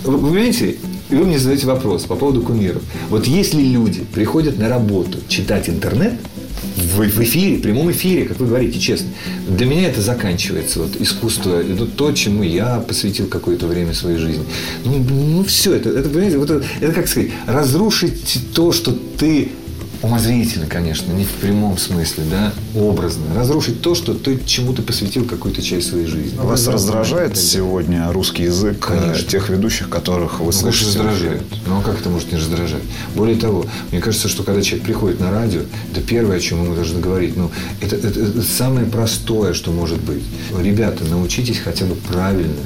Вы 0.04 0.18
понимаете, 0.18 0.76
и 1.14 1.16
вы 1.16 1.26
мне 1.26 1.38
задаете 1.38 1.66
вопрос 1.66 2.02
по 2.02 2.16
поводу 2.16 2.42
кумиров. 2.42 2.82
Вот 3.08 3.26
если 3.26 3.62
люди 3.62 4.04
приходят 4.12 4.58
на 4.58 4.68
работу 4.68 5.18
читать 5.28 5.68
интернет, 5.68 6.14
в, 6.76 7.22
эфире, 7.22 7.56
в 7.56 7.62
прямом 7.62 7.90
эфире, 7.92 8.24
как 8.24 8.38
вы 8.40 8.46
говорите, 8.46 8.80
честно. 8.80 9.08
Для 9.48 9.66
меня 9.66 9.88
это 9.88 10.00
заканчивается. 10.00 10.80
Вот 10.80 10.96
искусство, 11.00 11.60
это 11.60 11.86
то, 11.86 12.10
чему 12.12 12.42
я 12.42 12.80
посвятил 12.80 13.26
какое-то 13.26 13.66
время 13.66 13.94
своей 13.94 14.18
жизни. 14.18 14.44
Ну, 14.84 14.98
ну 14.98 15.44
все, 15.44 15.74
это, 15.74 15.90
это, 15.90 16.08
понимаете, 16.08 16.38
вот 16.38 16.50
это, 16.50 16.64
это, 16.80 16.92
как 16.92 17.06
сказать, 17.06 17.30
разрушить 17.46 18.38
то, 18.54 18.72
что 18.72 18.92
ты 18.92 19.50
умозрительно, 20.04 20.66
конечно, 20.66 21.10
не 21.12 21.24
в 21.24 21.30
прямом 21.30 21.78
смысле, 21.78 22.24
да, 22.30 22.52
образно, 22.74 23.24
разрушить 23.34 23.80
то, 23.80 23.94
что 23.94 24.12
ты 24.12 24.38
чему-то 24.44 24.82
посвятил 24.82 25.24
какую-то 25.24 25.62
часть 25.62 25.88
своей 25.88 26.06
жизни. 26.06 26.36
Вас 26.36 26.66
раздражает 26.66 27.38
сегодня 27.38 28.12
русский 28.12 28.42
язык 28.42 28.86
э, 28.90 28.98
конечно. 28.98 29.28
тех 29.28 29.48
ведущих, 29.48 29.88
которых 29.88 30.40
вы 30.40 30.46
ну, 30.46 30.52
слышите? 30.52 30.98
раздражает. 30.98 31.42
Ну, 31.66 31.78
а 31.78 31.82
как 31.82 32.00
это 32.00 32.10
может 32.10 32.30
не 32.32 32.38
раздражать? 32.38 32.82
Более 33.14 33.36
того, 33.36 33.64
мне 33.90 34.00
кажется, 34.00 34.28
что 34.28 34.42
когда 34.42 34.60
человек 34.60 34.84
приходит 34.84 35.20
на 35.20 35.30
радио, 35.30 35.62
это 35.90 36.02
первое, 36.02 36.36
о 36.36 36.40
чем 36.40 36.68
мы 36.68 36.74
должны 36.74 37.00
говорить. 37.00 37.36
Ну, 37.36 37.50
это, 37.80 37.96
это, 37.96 38.20
это 38.20 38.42
самое 38.42 38.86
простое, 38.86 39.54
что 39.54 39.72
может 39.72 40.00
быть. 40.00 40.22
Ребята, 40.58 41.04
научитесь 41.04 41.58
хотя 41.58 41.86
бы 41.86 41.94
правильно 41.94 42.60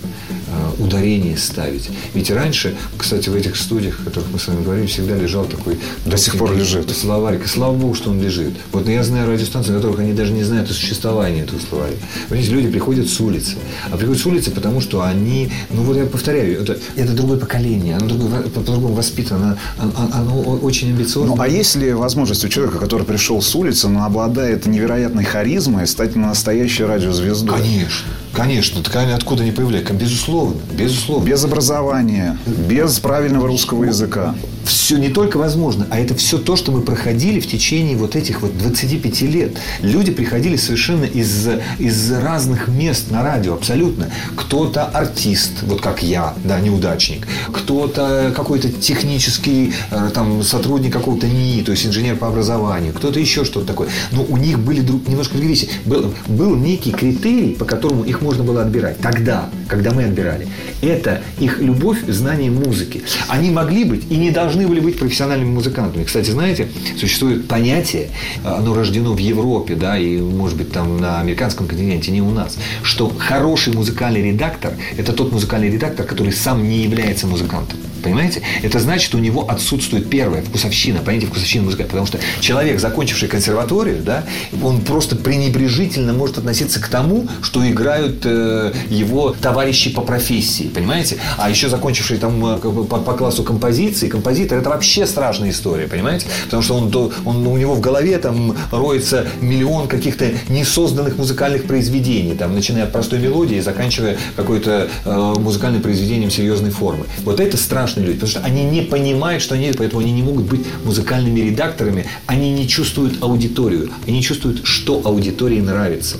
ударение 0.79 1.37
ставить. 1.37 1.91
Ведь 2.15 2.31
раньше, 2.31 2.77
кстати, 2.97 3.29
в 3.29 3.35
этих 3.35 3.57
студиях, 3.57 4.01
о 4.01 4.05
которых 4.05 4.31
мы 4.33 4.39
с 4.39 4.47
вами 4.49 4.63
говорили, 4.63 4.87
всегда 4.87 5.17
лежал 5.17 5.45
такой... 5.45 5.79
До 6.05 6.17
сих 6.17 6.37
пор 6.37 6.57
лежит. 6.57 6.91
Словарик. 6.91 7.45
И 7.45 7.49
слава 7.49 7.75
богу, 7.75 7.95
что 7.95 8.11
он 8.11 8.23
лежит. 8.23 8.55
Вот 8.73 8.89
я 8.89 9.03
знаю 9.03 9.29
радиостанции, 9.29 9.73
на 9.73 9.77
которых 9.77 10.01
они 10.01 10.13
даже 10.13 10.33
не 10.33 10.45
знают 10.45 10.71
о 10.71 10.75
существовании 10.75 11.43
этого 11.43 11.61
словарика. 11.61 12.01
Понимаете, 12.29 12.53
люди 12.53 12.69
приходят 12.69 13.09
с 13.09 13.21
улицы. 13.21 13.57
А 13.91 13.97
приходят 13.97 14.23
с 14.23 14.27
улицы, 14.27 14.51
потому 14.51 14.81
что 14.81 15.03
они... 15.03 15.51
Ну 15.71 15.83
вот 15.83 15.97
я 15.97 16.07
повторяю, 16.07 16.63
это, 16.63 16.79
это 16.97 17.13
другое 17.13 17.39
поколение. 17.39 17.97
Оно 17.97 18.07
другое, 18.09 18.43
по-другому 18.43 18.95
воспитано. 18.95 19.59
Оно, 19.79 19.93
оно 20.13 20.41
очень 20.41 20.91
амбициозно. 20.91 21.35
Ну, 21.35 21.43
а 21.43 21.49
есть 21.49 21.77
ли 21.77 21.93
возможность 21.93 22.45
у 22.45 22.49
человека, 22.49 22.79
который 22.79 23.05
пришел 23.05 23.43
с 23.43 23.55
улицы, 23.55 23.89
но 23.89 24.05
обладает 24.05 24.67
невероятной 24.67 25.25
харизмой, 25.25 25.87
стать 25.87 26.17
настоящей 26.17 26.85
радиозвездой? 26.85 27.59
Конечно. 27.59 28.07
Конечно, 28.33 28.83
ткань 28.83 29.11
откуда 29.11 29.43
не 29.43 29.51
появляется? 29.51 29.93
Безусловно, 29.95 30.38
безусловно. 30.73 31.27
Без 31.27 31.45
образования, 31.45 32.39
без 32.47 32.99
правильного 32.99 33.47
русского 33.47 33.85
языка. 33.85 34.35
Все 34.69 34.99
не 34.99 35.09
только 35.09 35.39
возможно, 35.39 35.87
а 35.89 35.99
это 35.99 36.15
все 36.15 36.37
то, 36.37 36.55
что 36.55 36.73
мы 36.73 36.83
проходили 36.83 37.41
в 37.41 37.49
течение 37.49 37.97
вот 37.97 38.17
этих 38.17 38.43
вот 38.43 38.57
25 38.59 39.23
лет. 39.23 39.57
Люди 39.81 40.13
приходили 40.13 40.57
совершенно 40.57 41.05
из, 41.05 41.49
из 41.79 42.13
разных 42.13 42.69
мест 42.69 43.11
на 43.11 43.23
радио, 43.23 43.55
абсолютно. 43.55 44.11
Кто-то 44.37 44.85
артист, 44.85 45.63
вот 45.63 45.81
как 45.81 46.03
я, 46.03 46.35
да, 46.45 46.61
неудачник. 46.61 47.27
Кто-то 47.51 48.35
какой-то 48.37 48.69
технический 48.71 49.73
э, 49.91 50.11
там, 50.13 50.43
сотрудник 50.43 50.93
какого-то 50.93 51.27
НИИ, 51.27 51.63
то 51.63 51.73
есть 51.73 51.87
инженер 51.87 52.17
по 52.17 52.29
образованию. 52.29 52.93
Кто-то 52.93 53.19
еще 53.19 53.47
что-то 53.47 53.67
такое. 53.67 53.89
Но 54.13 54.23
у 54.23 54.37
них 54.37 54.59
были 54.59 54.83
друг, 54.83 55.09
немножко 55.09 55.33
другие 55.39 55.55
вещи. 55.55 55.71
Был, 55.87 56.13
был 56.27 56.55
некий 56.57 56.91
критерий, 56.91 57.55
по 57.55 57.65
которому 57.65 58.05
их 58.05 58.21
можно 58.21 58.45
было 58.45 58.61
отбирать. 58.61 58.99
Тогда, 59.01 59.49
когда 59.67 59.93
мы 59.93 60.05
отбирали. 60.05 60.47
Это 60.83 61.23
их 61.41 61.59
любовь, 61.59 62.01
знание 62.07 62.51
музыки. 62.51 63.03
Они 63.29 63.51
могли 63.51 63.85
быть 63.85 64.05
и 64.11 64.17
не 64.17 64.31
должны 64.31 64.58
были 64.67 64.81
быть 64.81 64.99
профессиональными 64.99 65.51
музыкантами. 65.51 66.05
Кстати, 66.05 66.31
знаете, 66.31 66.69
существует 66.99 67.47
понятие, 67.49 68.11
оно 68.45 68.75
рождено 68.75 69.13
в 69.13 69.19
Европе, 69.19 69.75
да, 69.75 69.99
и, 69.99 70.19
может 70.19 70.57
быть, 70.57 70.73
там 70.73 70.99
на 70.99 71.21
американском 71.21 71.67
континенте, 71.67 72.11
не 72.11 72.23
у 72.23 72.31
нас, 72.31 72.57
что 72.83 73.13
хороший 73.17 73.73
музыкальный 73.73 74.23
редактор– 74.23 74.73
это 74.97 75.13
тот 75.13 75.33
музыкальный 75.33 75.71
редактор, 75.71 76.07
который 76.07 76.33
сам 76.33 76.69
не 76.69 76.83
является 76.83 77.27
музыкантом. 77.27 77.79
Понимаете? 78.03 78.43
Это 78.63 78.79
значит, 78.79 79.15
у 79.15 79.19
него 79.19 79.49
отсутствует 79.49 80.09
первая 80.09 80.43
вкусовщина, 80.43 81.01
понятие 81.01 81.29
вкусовщины 81.29 81.65
музыка. 81.65 81.85
Потому 81.85 82.07
что 82.07 82.19
человек, 82.41 82.81
закончивший 82.81 83.29
консерваторию, 83.29 84.03
да, 84.03 84.25
он 84.63 84.81
просто 84.81 85.17
пренебрежительно 85.17 86.13
может 86.13 86.39
относиться 86.39 86.81
к 86.81 86.89
тому, 86.89 87.27
что 87.43 87.69
играют 87.69 88.23
э, 88.25 88.73
его 88.89 89.35
товарищи 89.41 89.91
по 89.91 90.03
профессии. 90.03 90.71
Понимаете? 90.75 91.19
А 91.37 91.51
еще 91.51 91.69
закончивший 91.69 92.19
там 92.19 92.45
э, 92.45 92.59
по, 92.59 92.99
по 92.99 93.13
классу 93.13 93.43
композиции, 93.43 94.09
композитор 94.09 94.59
это 94.59 94.71
вообще 94.71 95.07
страшная 95.07 95.51
история, 95.51 95.87
понимаете? 95.89 96.27
Потому 96.45 96.63
что 96.63 96.75
он, 96.75 97.13
он, 97.25 97.47
у 97.47 97.57
него 97.57 97.75
в 97.75 97.81
голове 97.81 98.19
там 98.19 98.57
роется 98.71 99.27
миллион 99.41 99.89
каких-то 99.89 100.31
несозданных 100.49 101.17
музыкальных 101.17 101.65
произведений, 101.65 102.35
там, 102.35 102.55
начиная 102.55 102.85
от 102.85 102.93
простой 102.93 103.19
мелодии 103.19 103.57
и 103.57 103.61
заканчивая 103.61 104.17
какой-то 104.37 104.89
э, 105.05 105.35
музыкальным 105.39 105.83
произведением 105.83 106.31
серьезной 106.31 106.71
формы. 106.71 107.07
Вот 107.25 107.41
это 107.41 107.57
страшно 107.57 107.88
страшные 107.89 108.07
люди, 108.07 108.21
потому 108.21 108.31
что 108.31 108.41
они 108.41 108.65
не 108.65 108.83
понимают, 108.83 109.43
что 109.43 109.55
они, 109.55 109.73
поэтому 109.73 110.01
они 110.01 110.13
не 110.13 110.23
могут 110.23 110.45
быть 110.45 110.61
музыкальными 110.85 111.41
редакторами, 111.41 112.07
они 112.27 112.53
не 112.53 112.69
чувствуют 112.69 113.23
аудиторию, 113.23 113.91
они 114.07 114.19
не 114.19 114.23
чувствуют, 114.23 114.61
что 114.65 115.01
аудитории 115.05 115.61
нравится. 115.61 116.19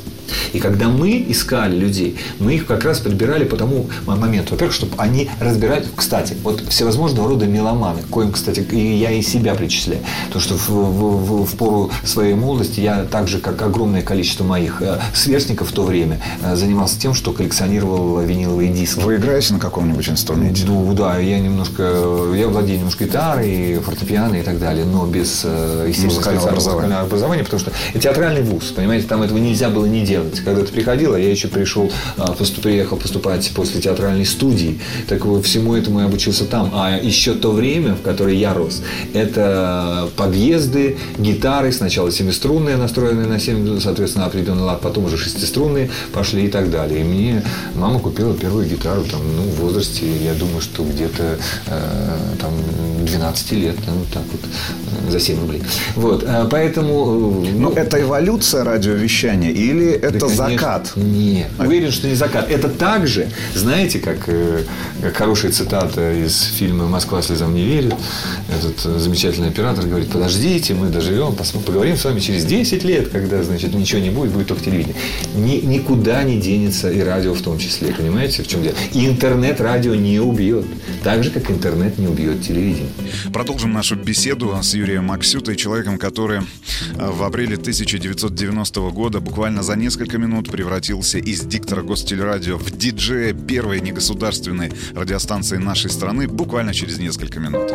И 0.53 0.59
когда 0.59 0.89
мы 0.89 1.25
искали 1.29 1.77
людей, 1.77 2.17
мы 2.39 2.55
их 2.55 2.67
как 2.67 2.85
раз 2.85 3.01
подбирали 3.01 3.45
по 3.45 3.57
тому 3.57 3.89
моменту. 4.07 4.53
Во-первых, 4.53 4.75
чтобы 4.75 4.95
они 4.99 5.31
разбирают... 5.41 5.87
Кстати, 5.95 6.37
вот 6.43 6.63
всевозможного 6.69 7.29
рода 7.29 7.47
меломаны, 7.47 8.03
коим, 8.11 8.33
кстати, 8.33 8.61
и 8.61 8.97
я 8.97 9.11
и 9.11 9.23
себя 9.23 9.55
причисляю. 9.55 10.03
То, 10.33 10.41
что 10.41 10.57
в, 10.57 10.69
в, 10.69 11.43
в, 11.43 11.47
в 11.47 11.57
пору 11.57 11.91
своей 12.05 12.35
молодости 12.35 12.81
я 12.81 13.05
так 13.05 13.29
же, 13.29 13.39
как 13.39 13.61
огромное 13.63 14.03
количество 14.03 14.45
моих 14.45 14.83
э, 14.83 14.99
сверстников 15.15 15.71
в 15.71 15.73
то 15.73 15.83
время, 15.83 16.21
э, 16.43 16.57
занимался 16.57 17.01
тем, 17.01 17.15
что 17.15 17.33
коллекционировал 17.33 18.21
виниловые 18.21 18.73
диски. 18.73 19.01
Вы 19.01 19.17
играете 19.17 19.55
на 19.55 19.61
каком-нибудь 19.61 20.09
инструменте? 20.09 20.65
Ну, 20.67 20.93
да, 20.95 21.19
я 21.19 21.39
немножко... 21.39 21.83
Я 22.35 22.49
владею 22.49 22.79
немножко 22.79 23.05
гитарой, 23.05 23.81
фортепиано 23.85 24.37
и 24.37 24.43
так 24.43 24.59
далее, 24.59 24.85
но 24.85 25.07
без, 25.07 25.43
э, 25.45 25.85
естественно, 25.89 26.15
музыкального 26.15 26.49
образования. 26.49 26.95
образования, 26.97 27.45
потому 27.45 27.61
что 27.61 27.73
это 27.91 28.01
театральный 28.01 28.43
вуз, 28.43 28.73
понимаете, 28.73 29.07
там 29.07 29.23
этого 29.23 29.39
нельзя 29.39 29.69
было 29.69 29.87
не 29.87 30.05
делать 30.05 30.18
Яндекс. 30.19 30.41
Когда 30.41 30.65
ты 30.65 30.73
приходила, 30.73 31.17
я 31.17 31.31
еще 31.31 31.49
пришел, 31.49 31.91
а, 32.17 32.33
поступ, 32.33 32.65
приехал 32.65 32.97
поступать 32.97 33.51
после 33.55 33.81
театральной 33.81 34.27
студии. 34.27 34.81
Так 35.09 35.25
вот, 35.25 35.47
всему 35.47 35.75
этому 35.75 36.01
я 36.01 36.07
обучился 36.07 36.45
там. 36.45 36.71
А 36.75 36.99
еще 36.99 37.35
то 37.35 37.53
время, 37.53 37.95
в 37.95 38.03
которое 38.03 38.35
я 38.35 38.55
рос, 38.55 38.83
это 39.15 40.09
подъезды, 40.17 40.97
гитары, 41.19 41.73
сначала 41.73 42.11
семиструнные, 42.11 42.77
настроенные 42.77 43.27
на 43.27 43.39
семь, 43.39 43.81
соответственно, 43.81 44.27
а 44.27 44.29
определенный 44.29 44.63
лад, 44.63 44.81
потом 44.81 45.05
уже 45.05 45.17
шестиструнные 45.17 45.91
пошли 46.13 46.47
и 46.47 46.49
так 46.49 46.71
далее. 46.71 47.01
И 47.01 47.05
мне 47.05 47.43
мама 47.75 47.99
купила 47.99 48.35
первую 48.35 48.67
гитару 48.67 49.03
там, 49.05 49.21
ну, 49.37 49.43
в 49.43 49.61
возрасте, 49.61 50.07
я 50.23 50.35
думаю, 50.35 50.61
что 50.61 50.85
где-то 50.85 51.39
э, 51.67 52.17
там 52.41 52.53
12 53.07 53.53
лет, 53.53 53.77
ну, 53.87 54.05
так 54.13 54.23
вот, 54.33 54.41
за 55.11 55.21
7 55.21 55.41
рублей. 55.41 55.63
Вот, 55.97 56.25
э, 56.27 56.47
поэтому... 56.51 57.45
Э, 57.45 57.51
ну, 57.53 57.71
Но 57.71 57.73
это 57.73 58.01
эволюция 58.01 58.65
радиовещания 58.65 59.51
или 59.51 59.91
это 60.17 60.29
да, 60.29 60.35
закат. 60.35 60.93
Нет. 60.97 61.49
Уверен, 61.59 61.91
что 61.91 62.09
не 62.09 62.15
закат. 62.15 62.51
Это 62.51 62.69
также, 62.69 63.29
знаете, 63.55 63.99
как, 63.99 64.29
э, 64.29 64.65
как 65.03 65.17
хорошая 65.17 65.53
цитата 65.53 66.13
из 66.13 66.43
фильма 66.43 66.87
«Москва 66.87 67.23
слезам 67.23 67.55
не 67.55 67.65
верит». 67.65 67.95
Этот 68.49 68.85
э, 68.87 68.99
замечательный 68.99 69.49
оператор 69.49 69.87
говорит, 69.87 70.11
подождите, 70.11 70.75
мы 70.75 70.89
доживем, 70.89 71.37
поговорим 71.65 71.97
с 71.97 72.05
вами 72.05 72.21
через 72.21 72.45
10 72.45 72.85
лет, 72.85 73.09
когда, 73.09 73.43
значит, 73.43 73.75
ничего 73.75 74.01
не 74.01 74.11
будет, 74.11 74.33
будет 74.33 74.47
только 74.49 74.65
телевидение. 74.65 74.97
Ни, 75.35 75.57
никуда 75.61 76.23
не 76.23 76.41
денется 76.41 76.91
и 76.91 77.01
радио 77.01 77.35
в 77.35 77.43
том 77.43 77.59
числе, 77.59 77.93
понимаете, 77.93 78.43
в 78.43 78.49
чем 78.49 78.63
дело? 78.63 78.75
И 78.93 79.07
интернет 79.07 79.61
радио 79.61 79.95
не 79.95 80.21
убьет. 80.21 80.65
Так 81.03 81.25
же, 81.25 81.31
как 81.31 81.51
интернет 81.51 81.99
не 81.99 82.07
убьет 82.07 82.43
телевидение. 82.43 82.91
Продолжим 83.33 83.73
нашу 83.73 83.97
беседу 83.97 84.57
с 84.63 84.75
Юрием 84.75 85.05
Максютой, 85.05 85.57
человеком, 85.57 85.99
который 85.99 86.41
э, 86.41 87.11
в 87.11 87.23
апреле 87.23 87.57
1990 87.57 88.81
года 88.91 89.21
буквально 89.21 89.63
за 89.63 89.77
несколько 89.77 89.98
несколько 89.99 90.19
минут 90.19 90.49
превратился 90.49 91.19
из 91.19 91.41
диктора 91.41 91.83
гостелерадио 91.83 92.57
в 92.57 92.71
диджея 92.71 93.35
первой 93.35 93.81
негосударственной 93.81 94.71
радиостанции 94.95 95.57
нашей 95.57 95.91
страны 95.91 96.29
буквально 96.29 96.73
через 96.73 97.01
несколько 97.01 97.41
минут. 97.41 97.73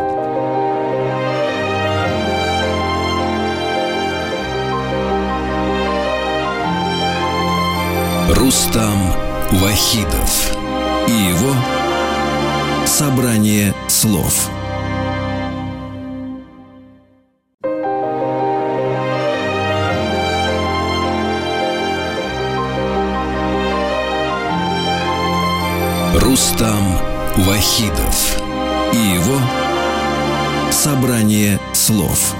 Рустам 8.38 8.98
Вахидов 9.52 10.56
и 11.10 11.12
его 11.12 11.54
собрание 12.86 13.74
слов– 13.90 14.50
Рустам 26.24 26.98
Вахидов 27.36 28.38
и 28.94 28.98
его 28.98 29.42
собрание 30.72 31.60
слов. 31.74 32.34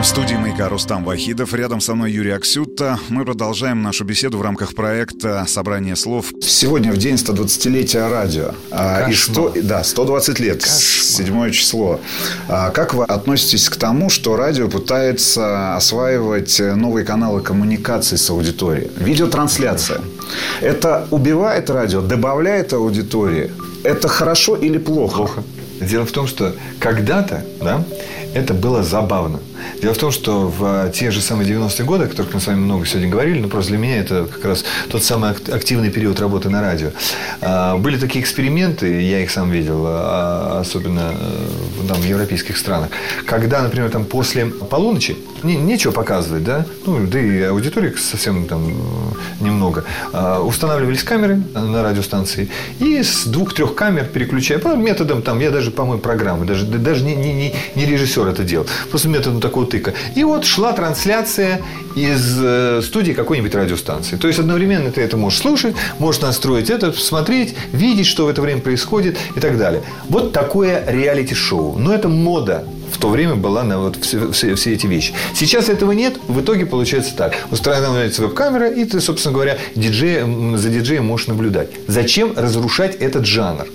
В 0.00 0.04
студии 0.04 0.34
«Маяка» 0.34 0.68
Рустам 0.68 1.04
Вахидов. 1.04 1.54
Рядом 1.54 1.80
со 1.80 1.94
мной 1.94 2.10
Юрий 2.10 2.32
Аксюта. 2.32 2.98
Мы 3.08 3.24
продолжаем 3.24 3.82
нашу 3.82 4.02
беседу 4.02 4.38
в 4.38 4.42
рамках 4.42 4.74
проекта 4.74 5.44
«Собрание 5.46 5.94
слов». 5.94 6.32
Сегодня 6.40 6.90
в 6.90 6.96
день 6.96 7.14
120-летия 7.14 8.10
радио. 8.10 8.54
А, 8.72 9.04
Кошмар. 9.04 9.10
И 9.10 9.14
что... 9.14 9.52
Да, 9.62 9.84
120 9.84 10.40
лет. 10.40 10.62
Седьмое 10.62 11.52
число. 11.52 12.00
А, 12.48 12.70
как 12.70 12.94
вы 12.94 13.04
относитесь 13.04 13.68
к 13.68 13.76
тому, 13.76 14.10
что 14.10 14.34
радио 14.34 14.68
пытается 14.68 15.76
осваивать 15.76 16.58
новые 16.58 17.06
каналы 17.06 17.42
коммуникации 17.42 18.16
с 18.16 18.28
аудиторией? 18.28 18.90
Видеотрансляция. 18.96 20.00
Это 20.60 21.06
убивает 21.10 21.70
радио, 21.70 22.00
добавляет 22.00 22.72
аудитории. 22.72 23.50
Это 23.84 24.08
хорошо 24.08 24.56
или 24.56 24.78
плохо? 24.78 25.16
Плохо. 25.16 25.42
Дело 25.80 26.04
в 26.04 26.12
том, 26.12 26.26
что 26.26 26.54
когда-то 26.78 27.42
да, 27.60 27.82
это 28.34 28.52
было 28.52 28.82
забавно. 28.82 29.40
Дело 29.80 29.94
в 29.94 29.98
том, 29.98 30.10
что 30.10 30.48
в 30.48 30.64
а, 30.64 30.90
те 30.90 31.10
же 31.10 31.20
самые 31.20 31.48
90-е 31.48 31.84
годы, 31.84 32.04
о 32.04 32.08
которых 32.08 32.34
мы 32.34 32.40
с 32.40 32.46
вами 32.46 32.58
много 32.58 32.86
сегодня 32.86 33.08
говорили, 33.08 33.36
но 33.36 33.44
ну, 33.44 33.48
просто 33.48 33.70
для 33.70 33.78
меня 33.78 33.98
это 33.98 34.26
как 34.30 34.44
раз 34.44 34.64
тот 34.88 35.02
самый 35.02 35.30
активный 35.30 35.90
период 35.90 36.20
работы 36.20 36.50
на 36.50 36.60
радио. 36.60 36.90
А, 37.40 37.76
были 37.76 37.98
такие 37.98 38.22
эксперименты, 38.22 39.00
я 39.02 39.20
их 39.20 39.30
сам 39.30 39.50
видел, 39.50 39.84
а, 39.86 40.60
особенно 40.60 41.12
э, 41.18 41.86
там, 41.88 41.98
в 41.98 42.04
европейских 42.04 42.56
странах, 42.56 42.90
когда, 43.26 43.62
например, 43.62 43.90
там 43.90 44.04
после 44.04 44.46
полуночи 44.46 45.16
не, 45.42 45.56
нечего 45.56 45.92
показывать, 45.92 46.44
да, 46.44 46.66
ну, 46.86 47.06
да 47.06 47.18
и 47.18 47.42
аудитории 47.42 47.94
совсем 47.96 48.46
там 48.46 48.68
э, 48.68 49.44
немного, 49.44 49.84
устанавливались 50.44 51.02
камеры 51.02 51.42
на 51.54 51.82
радиостанции 51.82 52.50
и 52.78 53.02
с 53.02 53.24
двух-трех 53.26 53.74
камер 53.74 54.04
переключая, 54.04 54.60
методом 54.76 55.22
там, 55.22 55.40
я 55.40 55.50
даже, 55.50 55.70
по-моему, 55.70 56.00
программы, 56.00 56.46
даже, 56.46 56.66
даже 56.66 57.04
не, 57.04 57.14
не, 57.14 57.54
не 57.74 57.86
режиссер 57.86 58.26
это 58.26 58.44
делал, 58.44 58.66
просто 58.90 59.08
методом 59.08 59.40
такого 59.40 59.49
Якутыка. 59.50 59.94
И 60.14 60.24
вот 60.24 60.44
шла 60.44 60.72
трансляция 60.72 61.60
из 61.96 62.38
э, 62.40 62.80
студии 62.82 63.12
какой-нибудь 63.12 63.54
радиостанции. 63.54 64.16
То 64.16 64.28
есть 64.28 64.38
одновременно 64.38 64.90
ты 64.90 65.00
это 65.00 65.16
можешь 65.16 65.40
слушать, 65.40 65.74
можешь 65.98 66.22
настроить 66.22 66.70
это, 66.70 66.92
смотреть, 66.92 67.54
видеть, 67.72 68.06
что 68.06 68.26
в 68.26 68.28
это 68.28 68.40
время 68.40 68.60
происходит 68.60 69.18
и 69.36 69.40
так 69.40 69.58
далее. 69.58 69.82
Вот 70.08 70.32
такое 70.32 70.84
реалити-шоу. 70.86 71.76
Но 71.78 71.92
это 71.92 72.08
мода 72.08 72.64
в 72.92 72.98
то 72.98 73.08
время 73.08 73.34
была 73.34 73.62
на 73.64 73.78
вот 73.78 73.96
все, 73.96 74.30
все, 74.32 74.54
все 74.54 74.74
эти 74.74 74.86
вещи. 74.86 75.14
Сейчас 75.34 75.68
этого 75.68 75.92
нет, 75.92 76.18
в 76.28 76.40
итоге 76.40 76.66
получается 76.66 77.14
так. 77.16 77.34
Устраивается 77.50 78.22
веб-камера, 78.22 78.68
и 78.68 78.84
ты, 78.84 79.00
собственно 79.00 79.34
говоря, 79.34 79.58
диджей, 79.74 80.20
за 80.56 80.68
диджеем 80.68 81.06
можешь 81.06 81.28
наблюдать. 81.28 81.70
Зачем 81.86 82.32
разрушать 82.36 82.96
этот 82.96 83.26
жанр? 83.26 83.66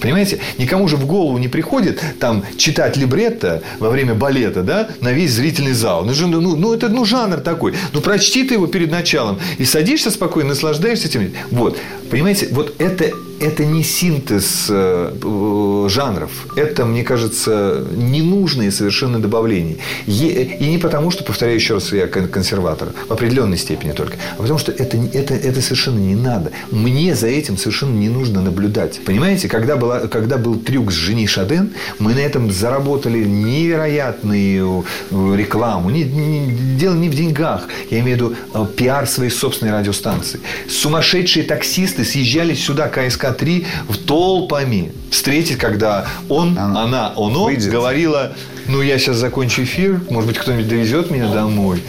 Понимаете, 0.00 0.38
никому 0.58 0.88
же 0.88 0.96
в 0.96 1.06
голову 1.06 1.38
не 1.38 1.48
приходит 1.48 2.00
там 2.20 2.44
читать 2.56 2.96
либретто 2.96 3.62
во 3.78 3.90
время 3.90 4.14
балета, 4.14 4.62
да, 4.62 4.88
на 5.00 5.12
весь 5.12 5.32
зрительный 5.32 5.72
зал. 5.72 6.04
Ну, 6.04 6.14
же, 6.14 6.26
ну, 6.26 6.40
ну 6.40 6.74
это 6.74 6.88
ну, 6.88 7.04
жанр 7.04 7.38
такой. 7.40 7.74
Ну, 7.92 8.00
прочти 8.00 8.44
ты 8.44 8.54
его 8.54 8.66
перед 8.66 8.90
началом 8.90 9.38
и 9.58 9.64
садишься 9.64 10.10
спокойно, 10.10 10.50
наслаждаешься 10.50 11.08
этим. 11.08 11.32
Вот, 11.50 11.78
понимаете, 12.10 12.48
вот 12.50 12.74
это 12.78 13.10
это 13.40 13.64
не 13.64 13.82
синтез 13.82 14.66
э, 14.70 15.12
э, 15.22 15.88
жанров. 15.88 16.30
Это, 16.56 16.84
мне 16.84 17.02
кажется, 17.04 17.84
ненужные 17.94 18.70
совершенно 18.70 19.20
добавления. 19.20 19.76
И 20.06 20.56
не 20.60 20.78
потому, 20.78 21.10
что, 21.10 21.24
повторяю 21.24 21.56
еще 21.56 21.74
раз, 21.74 21.92
я 21.92 22.06
консерватор. 22.06 22.88
В 23.08 23.12
определенной 23.12 23.58
степени 23.58 23.92
только. 23.92 24.16
А 24.38 24.42
потому, 24.42 24.58
что 24.58 24.72
это, 24.72 24.96
это, 25.12 25.34
это 25.34 25.60
совершенно 25.60 25.98
не 25.98 26.14
надо. 26.14 26.52
Мне 26.70 27.14
за 27.14 27.28
этим 27.28 27.56
совершенно 27.56 27.96
не 27.96 28.08
нужно 28.08 28.40
наблюдать. 28.40 29.00
Понимаете, 29.04 29.48
когда, 29.48 29.76
была, 29.76 30.00
когда 30.08 30.38
был 30.38 30.56
трюк 30.56 30.92
с 30.92 30.94
Жени 30.94 31.26
Шаден, 31.26 31.72
мы 31.98 32.14
на 32.14 32.20
этом 32.20 32.50
заработали 32.50 33.24
невероятную 33.24 34.84
э, 35.10 35.34
рекламу. 35.36 35.90
Не, 35.90 36.04
не, 36.04 36.76
дело 36.76 36.94
не 36.94 37.08
в 37.08 37.14
деньгах. 37.14 37.68
Я 37.90 38.00
имею 38.00 38.16
в 38.16 38.20
виду 38.20 38.66
пиар 38.76 39.06
своей 39.06 39.30
собственной 39.30 39.72
радиостанции. 39.72 40.40
Сумасшедшие 40.68 41.44
таксисты 41.44 42.04
съезжали 42.04 42.54
сюда, 42.54 42.88
КСК 42.88 43.25
КА-3 43.32 43.66
в 43.88 43.98
толпами 43.98 44.92
встретить, 45.10 45.58
когда 45.58 46.06
он, 46.28 46.58
она, 46.58 46.82
она 46.82 47.12
оно 47.16 47.44
выйдет. 47.44 47.70
говорила, 47.70 48.32
ну, 48.68 48.82
я 48.82 48.98
сейчас 48.98 49.16
закончу 49.16 49.62
эфир, 49.62 50.00
может 50.10 50.28
быть, 50.28 50.38
кто-нибудь 50.38 50.68
довезет 50.68 51.10
меня 51.10 51.32
домой. 51.32 51.82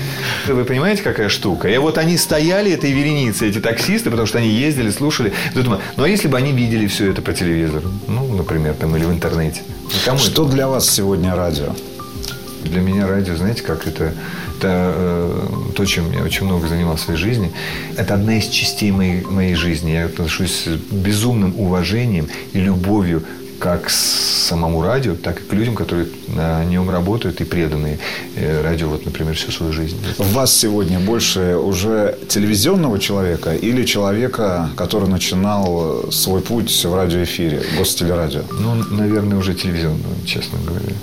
Вы 0.48 0.64
понимаете, 0.64 1.02
какая 1.04 1.30
штука? 1.30 1.68
И 1.68 1.78
вот 1.78 1.98
они 1.98 2.18
стояли, 2.18 2.72
этой 2.72 2.92
вереницей, 2.92 3.50
эти 3.50 3.60
таксисты, 3.60 4.10
потому 4.10 4.28
что 4.28 4.38
они 4.38 4.50
ездили, 4.50 4.90
слушали. 4.92 5.34
Ну, 5.54 5.80
а 5.98 6.08
если 6.08 6.28
бы 6.28 6.38
они 6.38 6.52
видели 6.52 6.88
все 6.88 7.12
это 7.12 7.22
по 7.22 7.34
телевизору? 7.34 7.92
Ну, 8.08 8.34
например, 8.34 8.76
там, 8.76 8.96
или 8.96 9.06
в 9.06 9.12
интернете. 9.12 9.62
Кому 10.06 10.20
что 10.20 10.44
это? 10.44 10.52
для 10.52 10.68
вас 10.68 10.90
сегодня 10.90 11.36
радио? 11.36 11.74
Для 12.68 12.82
меня 12.82 13.08
радио, 13.08 13.36
знаете, 13.36 13.64
как 13.64 13.88
это, 13.88 14.14
это 14.58 14.94
э, 14.96 15.48
то, 15.76 15.86
чем 15.86 16.12
я 16.12 16.24
очень 16.24 16.46
много 16.46 16.68
занимался 16.68 17.04
в 17.04 17.06
своей 17.06 17.20
жизни. 17.20 17.52
Это 17.96 18.14
одна 18.14 18.38
из 18.38 18.48
частей 18.48 18.92
моей, 18.92 19.22
моей 19.22 19.56
жизни. 19.56 19.92
Я 19.92 20.06
отношусь 20.06 20.66
с 20.66 20.68
безумным 20.92 21.58
уважением 21.60 22.28
и 22.54 22.60
любовью 22.60 23.24
как 23.60 23.90
самому 23.90 24.82
радио, 24.82 25.16
так 25.16 25.40
и 25.40 25.44
к 25.44 25.54
людям, 25.54 25.76
которые 25.76 26.08
на 26.28 26.64
нем 26.66 26.90
работают 26.90 27.42
и 27.42 27.44
преданные 27.44 28.00
э, 28.36 28.62
радио, 28.62 28.88
вот, 28.90 29.06
например, 29.06 29.36
всю 29.36 29.52
свою 29.52 29.74
жизнь. 29.74 29.98
В 30.18 30.34
вас 30.34 30.56
сегодня 30.56 31.00
больше 31.00 31.58
уже 31.58 32.18
телевизионного 32.28 33.00
человека 33.00 33.56
или 33.56 33.84
человека, 33.86 34.70
который 34.76 35.10
начинал 35.10 36.12
свой 36.12 36.42
путь 36.42 36.86
в 36.86 36.96
радиоэфире, 36.96 37.62
гостелерадио? 37.78 38.42
Ну, 38.60 38.76
наверное, 38.92 39.38
уже 39.38 39.54
телевизионного, 39.54 40.14
честно 40.26 40.60
говоря. 40.66 40.94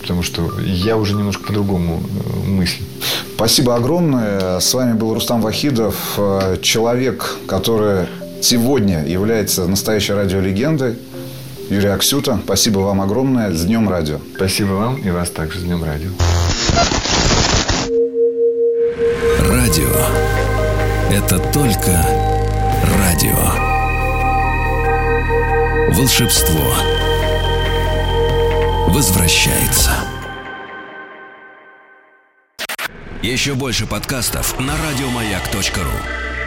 Потому 0.00 0.22
что 0.22 0.50
я 0.60 0.96
уже 0.96 1.14
немножко 1.14 1.44
по-другому 1.44 2.02
э, 2.02 2.48
мыслю. 2.48 2.84
Спасибо 3.34 3.76
огромное. 3.76 4.60
С 4.60 4.74
вами 4.74 4.92
был 4.92 5.14
Рустам 5.14 5.40
Вахидов, 5.40 6.14
э, 6.18 6.58
человек, 6.62 7.36
который 7.46 8.06
сегодня 8.40 9.04
является 9.04 9.66
настоящей 9.66 10.12
радиолегендой, 10.12 10.96
Юрий 11.68 11.88
Аксюта, 11.88 12.40
спасибо 12.42 12.78
вам 12.78 13.02
огромное. 13.02 13.52
С 13.52 13.64
Днем 13.64 13.90
Радио. 13.90 14.20
Спасибо 14.36 14.72
вам 14.72 14.96
и 14.96 15.10
вас 15.10 15.30
также. 15.30 15.60
С 15.60 15.62
Днем 15.62 15.84
Радио. 15.84 16.10
Радио. 19.40 19.92
Это 21.12 21.38
только 21.52 22.06
радио. 22.98 23.36
Волшебство 25.94 26.72
возвращается. 28.88 29.90
Еще 33.22 33.54
больше 33.54 33.86
подкастов 33.86 34.58
на 34.58 34.72
радиомаяк.ру. 34.72 36.37